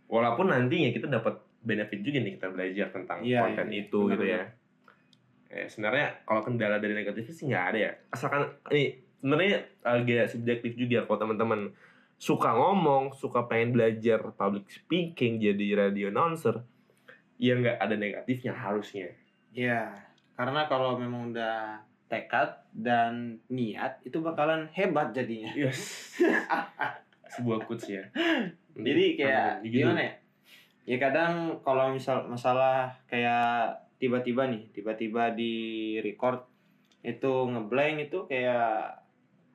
Walaupun 0.07 0.47
nantinya 0.51 0.95
kita 0.95 1.11
dapat 1.11 1.43
benefit 1.59 1.99
juga 1.99 2.23
nih 2.23 2.33
kita 2.39 2.47
belajar 2.51 2.87
tentang 2.89 3.19
Iya, 3.21 3.43
konten 3.43 3.67
iya, 3.69 3.79
itu 3.85 3.99
gitu 4.15 4.25
ya. 4.25 4.43
Eh, 5.51 5.67
sebenarnya 5.67 6.23
kalau 6.23 6.41
kendala 6.41 6.79
dari 6.79 6.95
negatifnya 6.95 7.35
sih 7.35 7.45
nggak 7.51 7.65
ada 7.75 7.79
ya. 7.79 7.91
Asalkan 8.09 8.47
ini 8.71 8.95
sebenarnya 9.19 9.57
agak 9.83 10.31
subjektif 10.31 10.73
juga 10.79 11.05
kalau 11.05 11.19
teman-teman 11.27 11.75
suka 12.21 12.53
ngomong 12.53 13.13
suka 13.17 13.45
pengen 13.49 13.73
belajar 13.75 14.21
public 14.33 14.69
speaking 14.69 15.41
jadi 15.41 15.89
radio 15.89 16.13
announcer 16.13 16.61
ya 17.41 17.57
nggak 17.57 17.77
ada 17.81 17.95
negatifnya 17.97 18.53
harusnya. 18.53 19.09
Ya 19.51 19.91
karena 20.37 20.65
kalau 20.71 20.95
memang 20.97 21.33
udah 21.35 21.81
tekad 22.11 22.61
dan 22.75 23.39
niat 23.47 24.03
itu 24.03 24.19
bakalan 24.19 24.67
hebat 24.71 25.11
jadinya. 25.11 25.51
Yes. 25.61 26.17
Sebuah 27.33 27.63
quotes 27.63 27.87
ya. 27.87 28.03
Jadi 28.75 29.15
kayak 29.15 29.63
gimana 29.63 30.03
ya? 30.03 30.13
Ya 30.83 30.97
kadang 30.99 31.63
kalau 31.63 31.95
misal 31.95 32.27
masalah 32.27 32.91
kayak 33.07 33.79
tiba-tiba 34.01 34.49
nih 34.49 34.73
tiba-tiba 34.73 35.29
di 35.31 35.53
record 36.01 36.41
itu 37.05 37.33
ngeblank 37.45 38.09
itu 38.09 38.25
kayak 38.25 38.97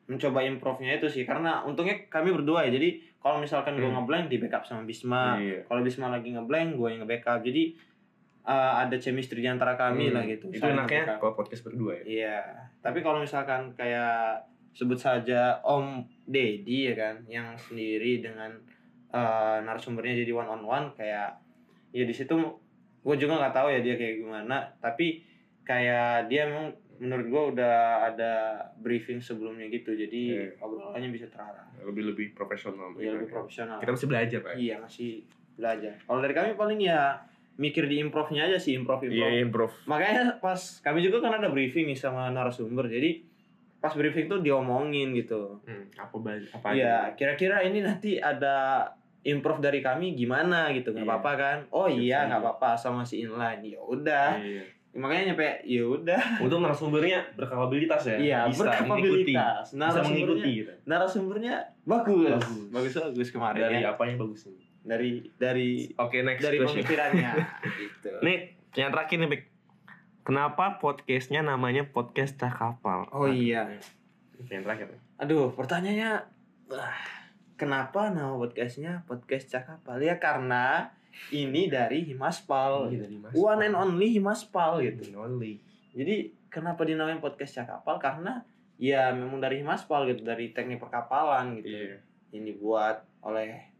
mencoba 0.06 0.46
improve-nya 0.46 1.02
itu 1.02 1.10
sih. 1.10 1.26
Karena 1.26 1.66
untungnya 1.66 2.06
kami 2.06 2.30
berdua 2.30 2.62
ya 2.62 2.78
jadi 2.78 2.94
kalau 3.18 3.42
misalkan 3.42 3.74
gue 3.74 3.84
Hmm. 3.84 3.98
ngeblank 3.98 4.30
di 4.30 4.38
backup 4.38 4.62
sama 4.62 4.86
Bisma. 4.86 5.34
Iya. 5.36 5.66
kalau 5.66 5.82
Bisma 5.82 6.06
lagi 6.08 6.30
ngeblank 6.30 6.78
gue 6.78 6.88
yang 6.94 7.02
nge-backup. 7.02 7.42
Jadi 7.42 7.74
uh, 8.46 8.86
ada 8.86 8.94
chemistry 8.96 9.42
di 9.42 9.50
antara 9.50 9.74
kami 9.74 10.06
Hmm. 10.08 10.14
lah 10.14 10.22
gitu. 10.24 10.46
Itu 10.48 10.62
enaknya 10.62 11.18
kalau 11.18 11.34
podcast 11.34 11.66
berdua 11.66 11.98
ya? 11.98 12.02
Iya, 12.06 12.38
tapi 12.78 13.02
kalau 13.02 13.18
misalkan 13.18 13.74
kayak 13.74 14.46
sebut 14.70 14.94
saja 14.94 15.58
Om 15.66 16.06
Deddy 16.30 16.86
ya 16.86 16.94
kan, 16.94 17.16
yang 17.26 17.58
sendiri 17.58 18.22
dengan 18.22 18.54
eh, 19.08 19.58
narasumbernya 19.64 20.22
jadi 20.22 20.28
one 20.30 20.50
on 20.50 20.62
one 20.62 20.86
kayak 20.92 21.40
ya 21.90 22.04
di 22.04 22.12
situ 22.12 22.36
gue 23.06 23.14
juga 23.16 23.38
nggak 23.38 23.54
tahu 23.54 23.68
ya 23.70 23.80
dia 23.80 23.94
kayak 23.94 24.14
gimana, 24.18 24.66
tapi 24.76 25.22
kayak 25.62 26.26
dia 26.26 26.46
emang 26.46 26.74
menurut 26.96 27.26
gue 27.28 27.42
udah 27.54 27.76
ada 28.04 28.32
briefing 28.76 29.20
sebelumnya 29.20 29.68
gitu, 29.68 29.92
jadi 29.92 30.22
Iya. 30.26 30.58
obrolannya 30.58 31.08
bisa 31.08 31.28
terarah, 31.28 31.68
lebih 31.78 32.10
lebih 32.10 32.26
profesional 32.32 32.90
ya 32.96 33.12
lebih 33.12 33.30
profesional. 33.30 33.78
kita 33.78 33.92
mesti 33.92 34.06
belajar 34.06 34.38
pak 34.40 34.52
Iya 34.56 34.74
masih 34.80 35.22
belajar. 35.54 35.92
Kalau 36.00 36.18
dari 36.18 36.32
kami 36.32 36.50
paling 36.54 36.80
ya 36.80 37.20
mikir 37.56 37.84
di 37.84 38.00
improve-nya 38.00 38.48
aja 38.48 38.58
sih 38.58 38.74
improve. 38.74 39.06
iya 39.06 39.38
improve 39.38 39.72
Makanya 39.84 40.40
pas 40.40 40.58
kami 40.80 41.00
juga 41.00 41.20
kan 41.20 41.36
ada 41.36 41.48
briefing 41.48 41.86
nih 41.86 41.96
sama 41.96 42.28
narasumber. 42.28 42.84
Jadi 42.86 43.22
pas 43.76 43.92
briefing 43.92 44.26
tuh 44.26 44.40
diomongin 44.40 45.12
gitu. 45.12 45.60
hmm, 45.62 45.94
apa 45.94 46.16
apa 46.52 46.66
Iya, 46.72 47.12
aja 47.12 47.14
kira-kira 47.14 47.60
ini 47.62 47.80
nanti 47.80 48.16
ada 48.16 48.82
improve 49.22 49.60
dari 49.60 49.78
kami 49.78 50.12
gimana 50.12 50.68
gitu. 50.70 50.90
nggak 50.90 51.00
Iya. 51.00 51.12
apa-apa 51.14 51.32
kan? 51.34 51.58
Oh 51.70 51.86
Siap 51.86 51.96
iya, 51.96 52.18
nggak 52.26 52.40
apa-apa 52.40 52.70
sama 52.74 53.00
si 53.00 53.20
inline. 53.20 53.62
Ya 53.64 53.80
udah. 53.80 54.36
Iya. 54.36 54.62
Makanya 54.92 55.22
nyampe 55.30 55.44
ya 55.62 55.84
udah. 55.84 56.22
untuk 56.40 56.56
narasumbernya 56.58 57.20
berkapabilitas 57.34 58.00
ya 58.06 58.16
Iya, 58.16 58.38
bisa 58.46 58.64
mengikuti 58.82 59.36
berkapabilitas. 59.36 59.64
bisa 59.66 59.76
Narasumbernya 59.76 60.08
mengikuti 60.24 60.50
gitu. 60.54 60.72
narasumbernya 60.84 61.54
bagus. 61.82 62.32
Bagus. 62.32 62.68
Bagus 62.70 62.92
bagus 62.96 63.28
kemarin 63.30 63.60
dari 63.62 63.78
ya. 63.78 63.92
apanya 63.92 64.16
bagus 64.16 64.40
nih 64.46 64.64
Dari 64.80 65.10
dari 65.36 65.68
oke 65.92 66.16
next 66.18 66.40
dari 66.40 66.56
question 66.56 66.80
pemikirannya 66.80 67.30
gitu. 67.82 68.10
nih 68.20 68.36
yang 68.74 68.88
terakhir 68.88 69.16
nih 69.18 69.28
Bek. 69.28 69.42
kenapa 70.22 70.64
podcastnya 70.76 71.40
namanya 71.40 71.84
podcast 71.84 72.34
cakapal 72.34 73.04
Oh 73.10 73.26
iya. 73.26 73.68
yang 74.42 74.62
terakhir 74.62 74.96
Aduh, 75.18 75.50
pertanyaannya 75.50 76.24
wah, 76.66 76.96
kenapa 77.56 78.12
nama 78.12 78.36
podcastnya 78.36 79.02
podcast 79.08 79.48
Cakapal? 79.48 79.98
Ya 80.04 80.20
karena 80.20 80.92
ini 81.32 81.72
dari 81.72 82.04
Himaspal 82.04 82.92
Ini 82.92 82.96
dari 83.00 83.16
One 83.32 83.64
and 83.64 83.74
only 83.74 84.12
Himaspal 84.12 84.84
gitu. 84.84 85.10
And 85.10 85.16
only 85.16 85.64
Jadi 85.96 86.36
kenapa 86.52 86.84
dinamain 86.84 87.18
podcast 87.18 87.56
Cakapal? 87.56 87.96
Karena 87.96 88.44
ya 88.76 89.08
memang 89.16 89.40
dari 89.40 89.64
Himaspal 89.64 90.04
gitu, 90.12 90.22
dari 90.22 90.52
teknik 90.52 90.76
perkapalan 90.78 91.56
gitu. 91.58 91.72
iya 91.72 91.96
Ini 92.36 92.60
buat 92.60 93.00
oleh 93.24 93.72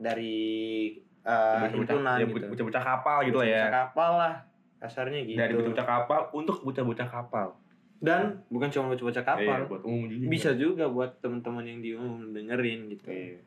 dari 0.00 0.96
uh, 1.28 1.68
himpunan 1.68 2.16
ya, 2.16 2.24
gitu. 2.24 2.48
bocah-bocah 2.48 2.82
kapal 2.82 3.16
gitu 3.28 3.38
lah 3.38 3.46
ya 3.46 3.62
Bocah 3.68 3.76
kapal 3.86 4.10
lah 4.18 4.34
kasarnya 4.82 5.20
gitu. 5.22 5.38
dari 5.38 5.52
bocah-bocah 5.54 5.86
kapal 5.86 6.20
untuk 6.34 6.56
bocah-bocah 6.66 7.06
kapal 7.06 7.54
Dan 8.02 8.42
bukan 8.50 8.68
cuma 8.74 8.90
bocah-bocah 8.90 9.24
kapal. 9.24 9.58
Iya, 9.62 9.70
buat 9.70 9.82
umum 9.86 10.10
juga. 10.10 10.26
Bisa 10.26 10.50
juga 10.58 10.90
buat 10.90 11.22
teman-teman 11.22 11.62
yang 11.62 11.78
di 11.78 11.90
umum 11.94 12.34
dengerin 12.34 12.90
gitu. 12.90 13.06
Iya. 13.08 13.38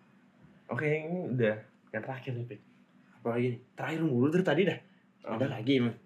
oke 0.66 0.82
ini 0.82 1.30
udah 1.30 1.56
yang 1.94 2.02
terakhir 2.02 2.34
nih 2.34 2.46
Bek. 2.50 2.62
apalagi 3.22 3.48
nih? 3.54 3.60
Terakhir 3.78 4.00
mulu 4.02 4.28
dari 4.34 4.46
tadi 4.48 4.62
dah. 4.66 4.80
Oh. 5.26 5.38
ada 5.38 5.46
lagi 5.46 5.76
Mas. 5.78 5.98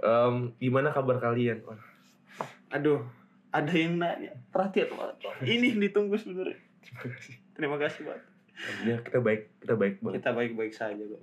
Em, 0.00 0.34
gimana 0.56 0.88
kabar 0.88 1.20
kalian? 1.20 1.60
Aduh 2.72 3.04
ada 3.52 3.72
yang 3.76 4.00
nanya. 4.00 4.32
Perhatian 4.48 4.96
banget. 4.96 5.16
Ini 5.44 5.76
yang 5.76 5.80
ditunggu 5.84 6.16
sebenarnya. 6.16 6.56
Terima 6.80 7.04
kasih. 7.12 7.34
Terima 7.52 7.76
kasih 7.76 8.00
banget. 8.08 8.24
Ya, 8.88 8.96
kita 9.04 9.18
baik 9.20 9.42
kita 9.60 9.74
baik 9.76 9.94
banget. 10.00 10.16
Kita 10.20 10.30
baik-baik 10.32 10.72
saja 10.72 11.02
kok 11.04 11.20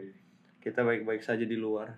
kita 0.68 0.84
baik-baik 0.84 1.24
saja 1.24 1.48
di 1.48 1.56
luar 1.56 1.96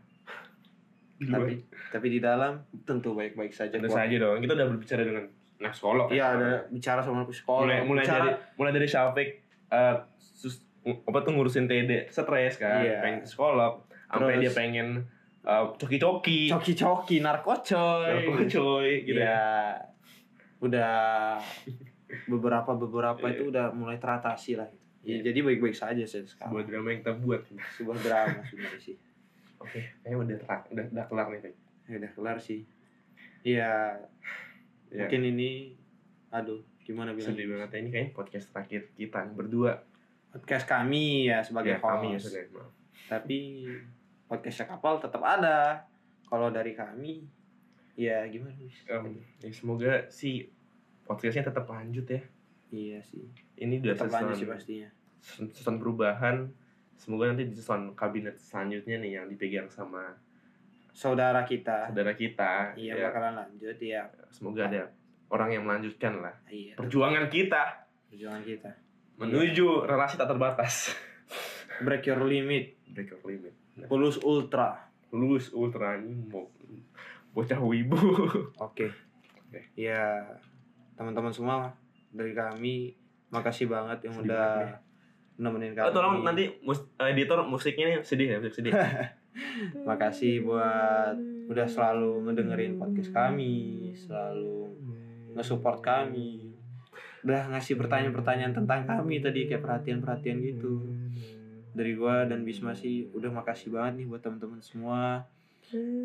Di 1.20 1.28
tapi 1.28 1.54
tapi 1.92 2.08
di 2.08 2.20
dalam 2.24 2.64
tentu 2.88 3.12
baik-baik 3.12 3.52
saja 3.52 3.76
Tentu 3.76 3.92
saja 3.92 4.16
dong. 4.16 4.40
Kita 4.40 4.56
udah 4.56 4.68
berbicara 4.72 5.04
dengan 5.04 5.26
anak 5.60 5.74
sekolah. 5.76 6.06
Kan? 6.08 6.16
iya 6.16 6.26
ada 6.32 6.50
bicara 6.72 7.04
sama 7.04 7.28
sekolah 7.28 7.68
mulai 7.68 7.84
mulai 7.84 8.04
bicara, 8.08 8.24
dari 8.24 8.32
mulai 8.56 8.72
dari 8.72 8.88
Syafiq 8.88 9.30
eh, 9.68 9.96
sus- 10.18 10.64
apa 10.88 11.20
tuh 11.20 11.36
ngurusin 11.36 11.68
TD 11.68 12.08
stres 12.08 12.56
kan. 12.56 12.80
Iya. 12.80 13.04
pengen 13.04 13.20
ke 13.20 13.28
sekolah 13.28 13.68
sampai 14.08 14.40
dia 14.40 14.52
pengen 14.56 15.04
eh, 15.44 15.64
coki-coki. 15.76 16.48
Coki-coki 16.48 17.20
narkocoy. 17.20 18.48
Coy 18.48 18.90
gitu 19.04 19.20
ya 19.20 19.28
ya. 19.28 19.44
Udah 20.64 21.36
beberapa 22.26 22.72
beberapa 22.74 23.26
Iya. 23.28 23.36
itu 23.36 23.44
udah 23.52 23.76
mulai 23.76 24.00
teratasi 24.00 24.56
lah. 24.56 24.72
Ya, 25.00 25.20
jadi 25.24 25.40
baik-baik 25.44 25.76
saja 25.76 26.04
sih 26.04 26.24
buat 26.24 26.32
sekarang 26.32 26.68
drama 26.68 26.88
yang 26.92 27.00
kita 27.04 27.14
buat. 27.20 27.42
Sebuah 27.76 27.98
drama 28.00 28.40
sebenarnya 28.44 28.80
sih 28.80 28.96
oke 29.60 29.80
kayaknya 30.02 30.18
udah 30.18 30.38
ter- 30.38 30.68
udah 30.72 30.86
udah 30.90 31.06
kelar 31.06 31.28
nih 31.30 31.40
Fik. 31.42 31.56
ya 31.86 31.96
udah 31.98 32.12
kelar 32.14 32.38
sih. 32.38 32.62
Ya 33.42 33.72
Ya. 34.90 35.06
mungkin 35.06 35.22
ini 35.28 35.78
aduh 36.30 36.58
gimana 36.82 37.14
bilang 37.14 37.30
sedih 37.30 37.46
banget 37.48 37.70
ya 37.70 37.78
ini 37.80 37.90
kayaknya 37.90 38.12
podcast 38.12 38.50
terakhir 38.50 38.90
kita 38.94 39.22
berdua. 39.30 39.78
Podcast 40.30 40.66
kami 40.66 41.26
ya 41.26 41.42
sebagai 41.42 41.76
ya 41.76 41.80
kami 41.80 42.14
ya 42.14 42.18
host. 42.18 42.26
sudah 42.28 42.44
maaf. 42.52 42.72
Tapi 43.06 43.38
podcast 44.26 44.66
kapal 44.66 44.98
tetap 44.98 45.22
ada. 45.22 45.78
Kalau 46.26 46.50
dari 46.50 46.74
kami 46.74 47.26
ya 47.94 48.26
gimana? 48.26 48.54
Em, 48.86 49.06
ya 49.38 49.50
semoga 49.50 50.06
sih 50.08 50.50
podcastnya 51.04 51.46
tetap 51.46 51.66
lanjut 51.66 52.06
ya. 52.06 52.22
Iya 52.70 53.02
sih. 53.02 53.26
Ini 53.58 53.82
udah 53.82 53.94
tetap 53.94 54.10
lanjut 54.12 54.38
sih 54.38 54.46
pastinya. 54.46 54.90
season 55.20 55.78
perubahan 55.78 56.48
semoga 57.00 57.32
nanti 57.32 57.48
di 57.48 57.56
season 57.56 57.96
kabinet 57.96 58.36
selanjutnya 58.36 59.00
nih 59.00 59.12
yang 59.18 59.26
dipegang 59.32 59.72
sama 59.72 60.12
saudara 60.92 61.48
kita. 61.48 61.88
Saudara 61.88 62.12
kita 62.12 62.76
iya 62.76 63.00
ya, 63.00 63.08
bakalan 63.08 63.40
lanjut 63.40 63.80
ya. 63.80 64.04
Semoga 64.36 64.68
ada 64.68 64.92
orang 65.32 65.50
yang 65.56 65.64
melanjutkan 65.64 66.20
lah. 66.20 66.36
Iya. 66.52 66.76
Perjuangan 66.76 67.32
kita. 67.32 67.88
Perjuangan 68.12 68.44
kita. 68.44 68.72
Menuju 69.16 69.88
relasi 69.88 70.20
tak 70.20 70.28
terbatas. 70.28 70.92
Break 71.88 72.04
your 72.12 72.28
limit. 72.28 72.76
Break 72.92 73.16
your 73.16 73.24
limit. 73.24 73.56
Pulus 73.88 74.20
ultra. 74.20 74.92
Lulus 75.16 75.56
ultra 75.56 75.96
ini 75.96 76.28
mau 76.28 76.52
bocah 77.32 77.60
wibu. 77.64 77.96
Oke. 78.68 78.92
Oke. 79.50 79.74
ya 79.74 80.22
teman-teman 80.94 81.34
semua 81.34 81.74
dari 82.14 82.38
kami 82.38 82.94
makasih 83.34 83.66
banget 83.66 84.06
yang 84.06 84.14
Sedih 84.20 84.30
udah 84.30 84.50
banget 84.62 84.89
nemenin 85.40 85.72
kami 85.72 85.88
oh, 85.88 85.94
tolong 85.96 86.16
nanti 86.28 86.52
mus 86.60 86.84
editor 87.00 87.48
musiknya 87.48 87.96
nih 87.96 87.98
sedih 88.04 88.28
ya 88.28 88.38
musik 88.44 88.60
sedih. 88.60 88.76
Makasih 89.88 90.44
buat 90.44 91.16
udah 91.50 91.66
selalu 91.66 92.28
ngedengerin 92.28 92.76
podcast 92.76 93.16
kami 93.16 93.90
selalu 93.96 94.68
nge-support 95.40 95.80
kami. 95.80 96.52
Udah 97.24 97.48
ngasih 97.56 97.80
pertanyaan-pertanyaan 97.80 98.52
tentang 98.52 98.84
kami 98.84 99.24
tadi 99.24 99.48
kayak 99.48 99.64
perhatian-perhatian 99.64 100.44
gitu. 100.44 100.84
Dari 101.72 101.96
gua 101.96 102.28
dan 102.28 102.44
Bisma 102.44 102.76
sih 102.76 103.08
udah 103.16 103.32
makasih 103.32 103.72
banget 103.72 104.04
nih 104.04 104.06
buat 104.12 104.20
teman-teman 104.20 104.60
semua. 104.60 105.24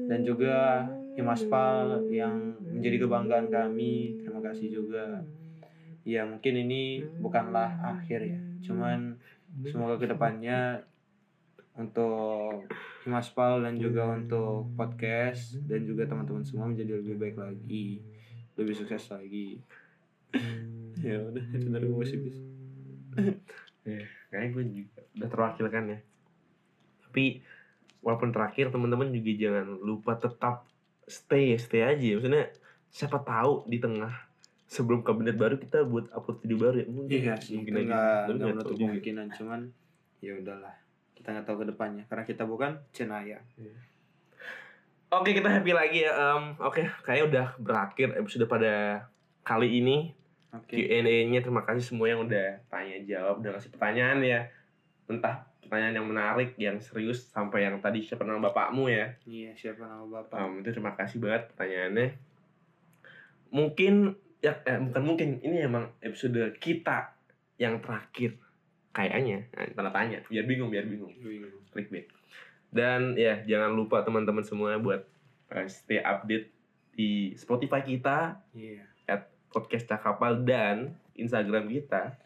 Dan 0.07 0.23
juga 0.23 0.87
Himaspal 1.17 2.07
yang 2.13 2.55
menjadi 2.63 3.07
kebanggaan 3.07 3.49
kami 3.51 4.23
terima 4.23 4.45
kasih 4.45 4.71
juga. 4.71 5.25
Ya 6.05 6.29
mungkin 6.29 6.55
ini 6.69 7.01
bukanlah 7.19 7.81
akhir 7.81 8.21
ya. 8.29 8.41
Cuman 8.61 9.17
semoga 9.63 10.01
ke 10.01 10.07
depannya 10.11 10.83
untuk 11.75 12.67
Himaspal 13.05 13.61
dan 13.61 13.77
juga 13.77 14.15
untuk 14.15 14.73
podcast 14.79 15.61
dan 15.69 15.85
juga 15.85 16.09
teman-teman 16.09 16.47
semua 16.47 16.71
menjadi 16.71 16.99
lebih 16.99 17.21
baik 17.21 17.37
lagi 17.37 18.01
lebih 18.55 18.75
sukses 18.75 19.11
lagi. 19.11 19.59
Ya 21.03 21.21
udah 21.21 21.45
itu 21.53 21.67
dari 21.69 21.87
gue 21.91 22.05
sih 22.07 22.19
bis. 22.23 22.39
Kayaknya 24.31 24.49
gue 24.51 24.65
juga 24.71 25.01
udah 25.21 25.29
terwakilkan 25.29 25.85
ya. 25.91 25.99
Tapi 27.05 27.25
walaupun 28.05 28.31
terakhir 28.31 28.71
teman-teman 28.71 29.11
juga 29.11 29.33
jangan 29.37 29.67
lupa 29.81 30.17
tetap 30.21 30.69
stay 31.05 31.57
stay 31.61 31.85
aja 31.85 32.17
maksudnya 32.17 32.49
siapa 32.89 33.21
tahu 33.21 33.69
di 33.69 33.81
tengah 33.81 34.24
sebelum 34.75 35.07
kabinet 35.07 35.39
baru 35.39 35.55
kita 35.55 35.87
buat 35.87 36.11
upload 36.11 36.43
video 36.43 36.59
baru 36.59 36.77
ya 36.83 36.87
mungkin 36.91 37.15
iya 37.15 37.35
mungkin 37.55 37.73
itu 37.73 37.81
aja. 37.87 38.27
nggak 38.27 38.51
menutup 38.51 38.75
juga. 38.75 38.83
kemungkinan 38.91 39.27
cuman 39.39 39.61
ya 40.19 40.33
udahlah 40.35 40.75
kita 41.15 41.29
nggak 41.31 41.47
tahu 41.47 41.57
ke 41.63 41.67
depannya 41.71 42.03
karena 42.11 42.25
kita 42.27 42.43
bukan 42.43 42.83
cenaya 42.91 43.39
Oke 45.15 45.31
kita 45.31 45.47
happy 45.47 45.71
lagi 45.71 46.03
ya. 46.03 46.11
Em, 46.11 46.59
Oke 46.59 46.83
kayaknya 47.07 47.25
udah 47.31 47.47
berakhir 47.63 48.19
episode 48.19 48.51
pada 48.51 49.07
kali 49.47 49.79
ini 49.79 50.11
oke 50.51 50.75
Q&A-nya. 50.75 51.39
Terima 51.39 51.63
kasih 51.63 51.87
semua 51.87 52.11
yang 52.11 52.27
udah 52.27 52.59
tanya 52.67 52.99
jawab, 53.07 53.39
udah 53.39 53.55
ngasih 53.55 53.71
pertanyaan 53.71 54.19
ya. 54.27 54.51
Entah 55.07 55.47
pertanyaan 55.63 56.03
yang 56.03 56.09
menarik, 56.11 56.59
yang 56.59 56.83
serius 56.83 57.31
sampai 57.31 57.63
yang 57.63 57.79
tadi 57.79 58.03
siapa 58.03 58.27
nama 58.27 58.43
bapakmu 58.51 58.91
ya. 58.91 59.15
iya 59.23 59.55
siapa 59.55 59.87
nama 59.87 60.03
bapak 60.03 60.35
Em, 60.35 60.53
itu 60.67 60.69
terima 60.75 60.93
kasih 60.99 61.23
banget 61.23 61.43
pertanyaannya. 61.55 62.09
Mungkin 63.55 63.95
ya 64.45 64.53
eh, 64.69 64.77
bukan 64.77 65.03
mungkin 65.03 65.41
ini 65.41 65.65
emang 65.65 65.89
episode 66.05 66.37
kita 66.61 67.17
yang 67.57 67.81
terakhir 67.81 68.37
kayaknya. 68.93 69.49
Nah, 69.57 69.73
tanda 69.73 69.91
tanya 69.91 70.19
biar 70.29 70.45
bingung 70.45 70.69
biar 70.69 70.85
bingung 70.85 71.13
clickbait. 71.73 72.13
Dan 72.69 73.17
ya 73.17 73.41
jangan 73.49 73.73
lupa 73.73 74.05
teman-teman 74.05 74.45
semua 74.45 74.77
buat 74.77 75.01
eh, 75.49 75.69
stay 75.73 76.05
update 76.05 76.53
di 76.93 77.33
Spotify 77.35 77.81
kita, 77.81 78.39
iya 78.53 78.85
podcast 79.55 79.87
Cakapal 79.87 80.43
dan 80.43 80.99
Instagram 81.15 81.71
kita. 81.71 82.19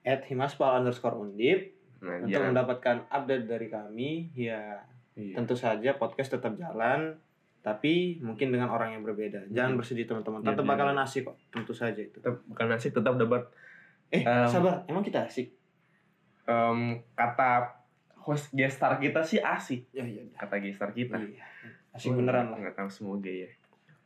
at 0.00 0.24
himaspal 0.24 0.80
underscore 0.80 1.12
undip 1.12 1.76
Nah, 2.00 2.24
untuk 2.24 2.32
jangan 2.32 2.56
mendapatkan 2.56 2.96
update 3.12 3.44
dari 3.44 3.68
kami 3.68 4.32
ya 4.32 4.80
iya. 5.12 5.36
tentu 5.36 5.52
saja 5.52 5.92
podcast 6.00 6.32
tetap 6.32 6.56
jalan 6.56 7.20
tapi 7.60 7.92
mungkin 8.18 8.48
dengan 8.48 8.68
orang 8.68 8.92
yang 8.92 9.02
berbeda 9.02 9.44
jangan 9.48 9.70
Hmm. 9.70 9.78
bersedih 9.78 10.04
teman-teman 10.04 10.40
Iya, 10.40 10.46
tetap 10.46 10.58
jangan. 10.58 10.72
bakalan 10.72 10.98
asik 10.98 11.22
kok 11.22 11.36
tentu 11.48 11.72
saja 11.72 12.00
itu 12.00 12.16
tetap 12.16 12.40
bukan 12.44 12.66
asik 12.70 12.90
tetap 12.92 13.14
dapat 13.14 13.42
eh 14.08 14.22
Em, 14.22 14.46
sabar 14.46 14.82
emang 14.86 15.02
kita 15.02 15.22
asik 15.22 15.52
em, 16.44 16.80
kata 17.12 17.76
host 18.18 18.50
gestar 18.50 18.96
kita 18.96 19.20
sih 19.20 19.38
asik 19.38 19.88
ya 19.90 20.02
iya 20.02 20.24
dah. 20.26 20.36
kata 20.40 20.54
gestar 20.58 20.90
kita. 20.90 21.16
iya 21.16 21.44
asik 21.90 22.12
beneran 22.12 22.48
lah 22.48 22.58
Nggak 22.58 22.76
tahu 22.76 22.88
semoga 22.88 23.28
ya. 23.28 23.50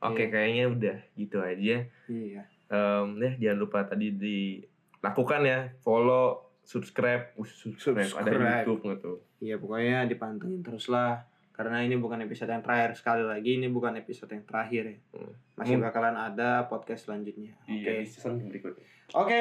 Oke 0.00 0.22
Iya. 0.22 0.30
kayaknya 0.30 0.64
udah 0.68 0.96
gitu 1.14 1.38
aja. 1.38 1.76
iya 2.06 2.42
Em, 2.66 3.06
ya 3.16 3.30
jangan 3.40 3.58
lupa 3.60 3.78
tadi 3.82 4.10
dilakukan 4.10 5.40
ya 5.42 5.58
follow 5.78 6.42
subscribe 6.60 7.32
Uh, 7.34 7.44
subscribe, 7.44 8.00
ada 8.00 8.08
Subscribe. 8.24 8.56
YouTube 8.58 8.80
nggak 8.82 8.98
tuh 8.98 9.18
iya 9.38 9.54
pokoknya 9.54 9.98
dipantengin 10.04 10.60
terus 10.60 10.88
lah 10.88 11.20
karena 11.54 11.80
ini 11.80 11.94
bukan 11.94 12.18
episode 12.20 12.50
yang 12.50 12.60
terakhir 12.60 12.92
sekali 12.92 13.22
lagi 13.22 13.56
ini 13.56 13.66
bukan 13.66 13.94
episode 13.94 14.28
yang 14.28 14.42
terakhir 14.42 14.82
ya 14.84 14.96
Hmm. 15.12 15.32
masih 15.54 15.74
Hmm. 15.76 15.86
bakalan 15.86 16.16
ada 16.16 16.66
podcast 16.66 17.06
selanjutnya 17.06 17.54
oke 17.60 17.70
iya 17.72 18.02
di 18.02 18.04
season 18.04 18.42
berikutnya 18.42 18.84
oke 19.12 19.40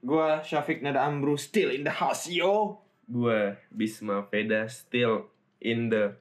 gua 0.00 0.42
Syafiq 0.42 0.80
Nada 0.80 1.02
Amru 1.02 1.34
still 1.34 1.70
in 1.70 1.82
the 1.82 1.94
house 1.94 2.26
yo 2.26 2.82
gue 3.04 3.54
Bisma 3.68 4.24
Veda 4.24 4.66
still 4.66 5.30
in 5.58 5.86
the 5.86 6.18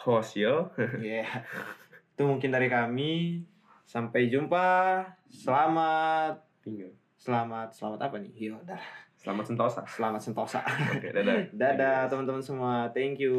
host 0.00 0.34
yo 0.34 0.72
Iya. 0.98 1.26
Itu 2.10 2.24
mungkin 2.24 2.48
dari 2.48 2.66
kami. 2.66 3.44
Sampai 3.84 4.26
jumpa. 4.26 5.00
Selamat. 5.28 6.42
tinggal 6.60 6.90
Selamat. 7.14 7.70
Selamat 7.70 8.00
apa 8.02 8.16
nih? 8.16 8.32
Yo, 8.34 8.58
dah. 8.62 8.78
selamat 9.14 9.44
sentosa 9.46 9.80
Selamat 9.84 10.20
sentosa. 10.20 10.60
oke 10.62 11.08
dadah 11.08 11.34
Dadah 11.60 11.98
teman-teman 12.06 12.40
semua. 12.40 12.90
Thank 12.90 13.18
you. 13.18 13.34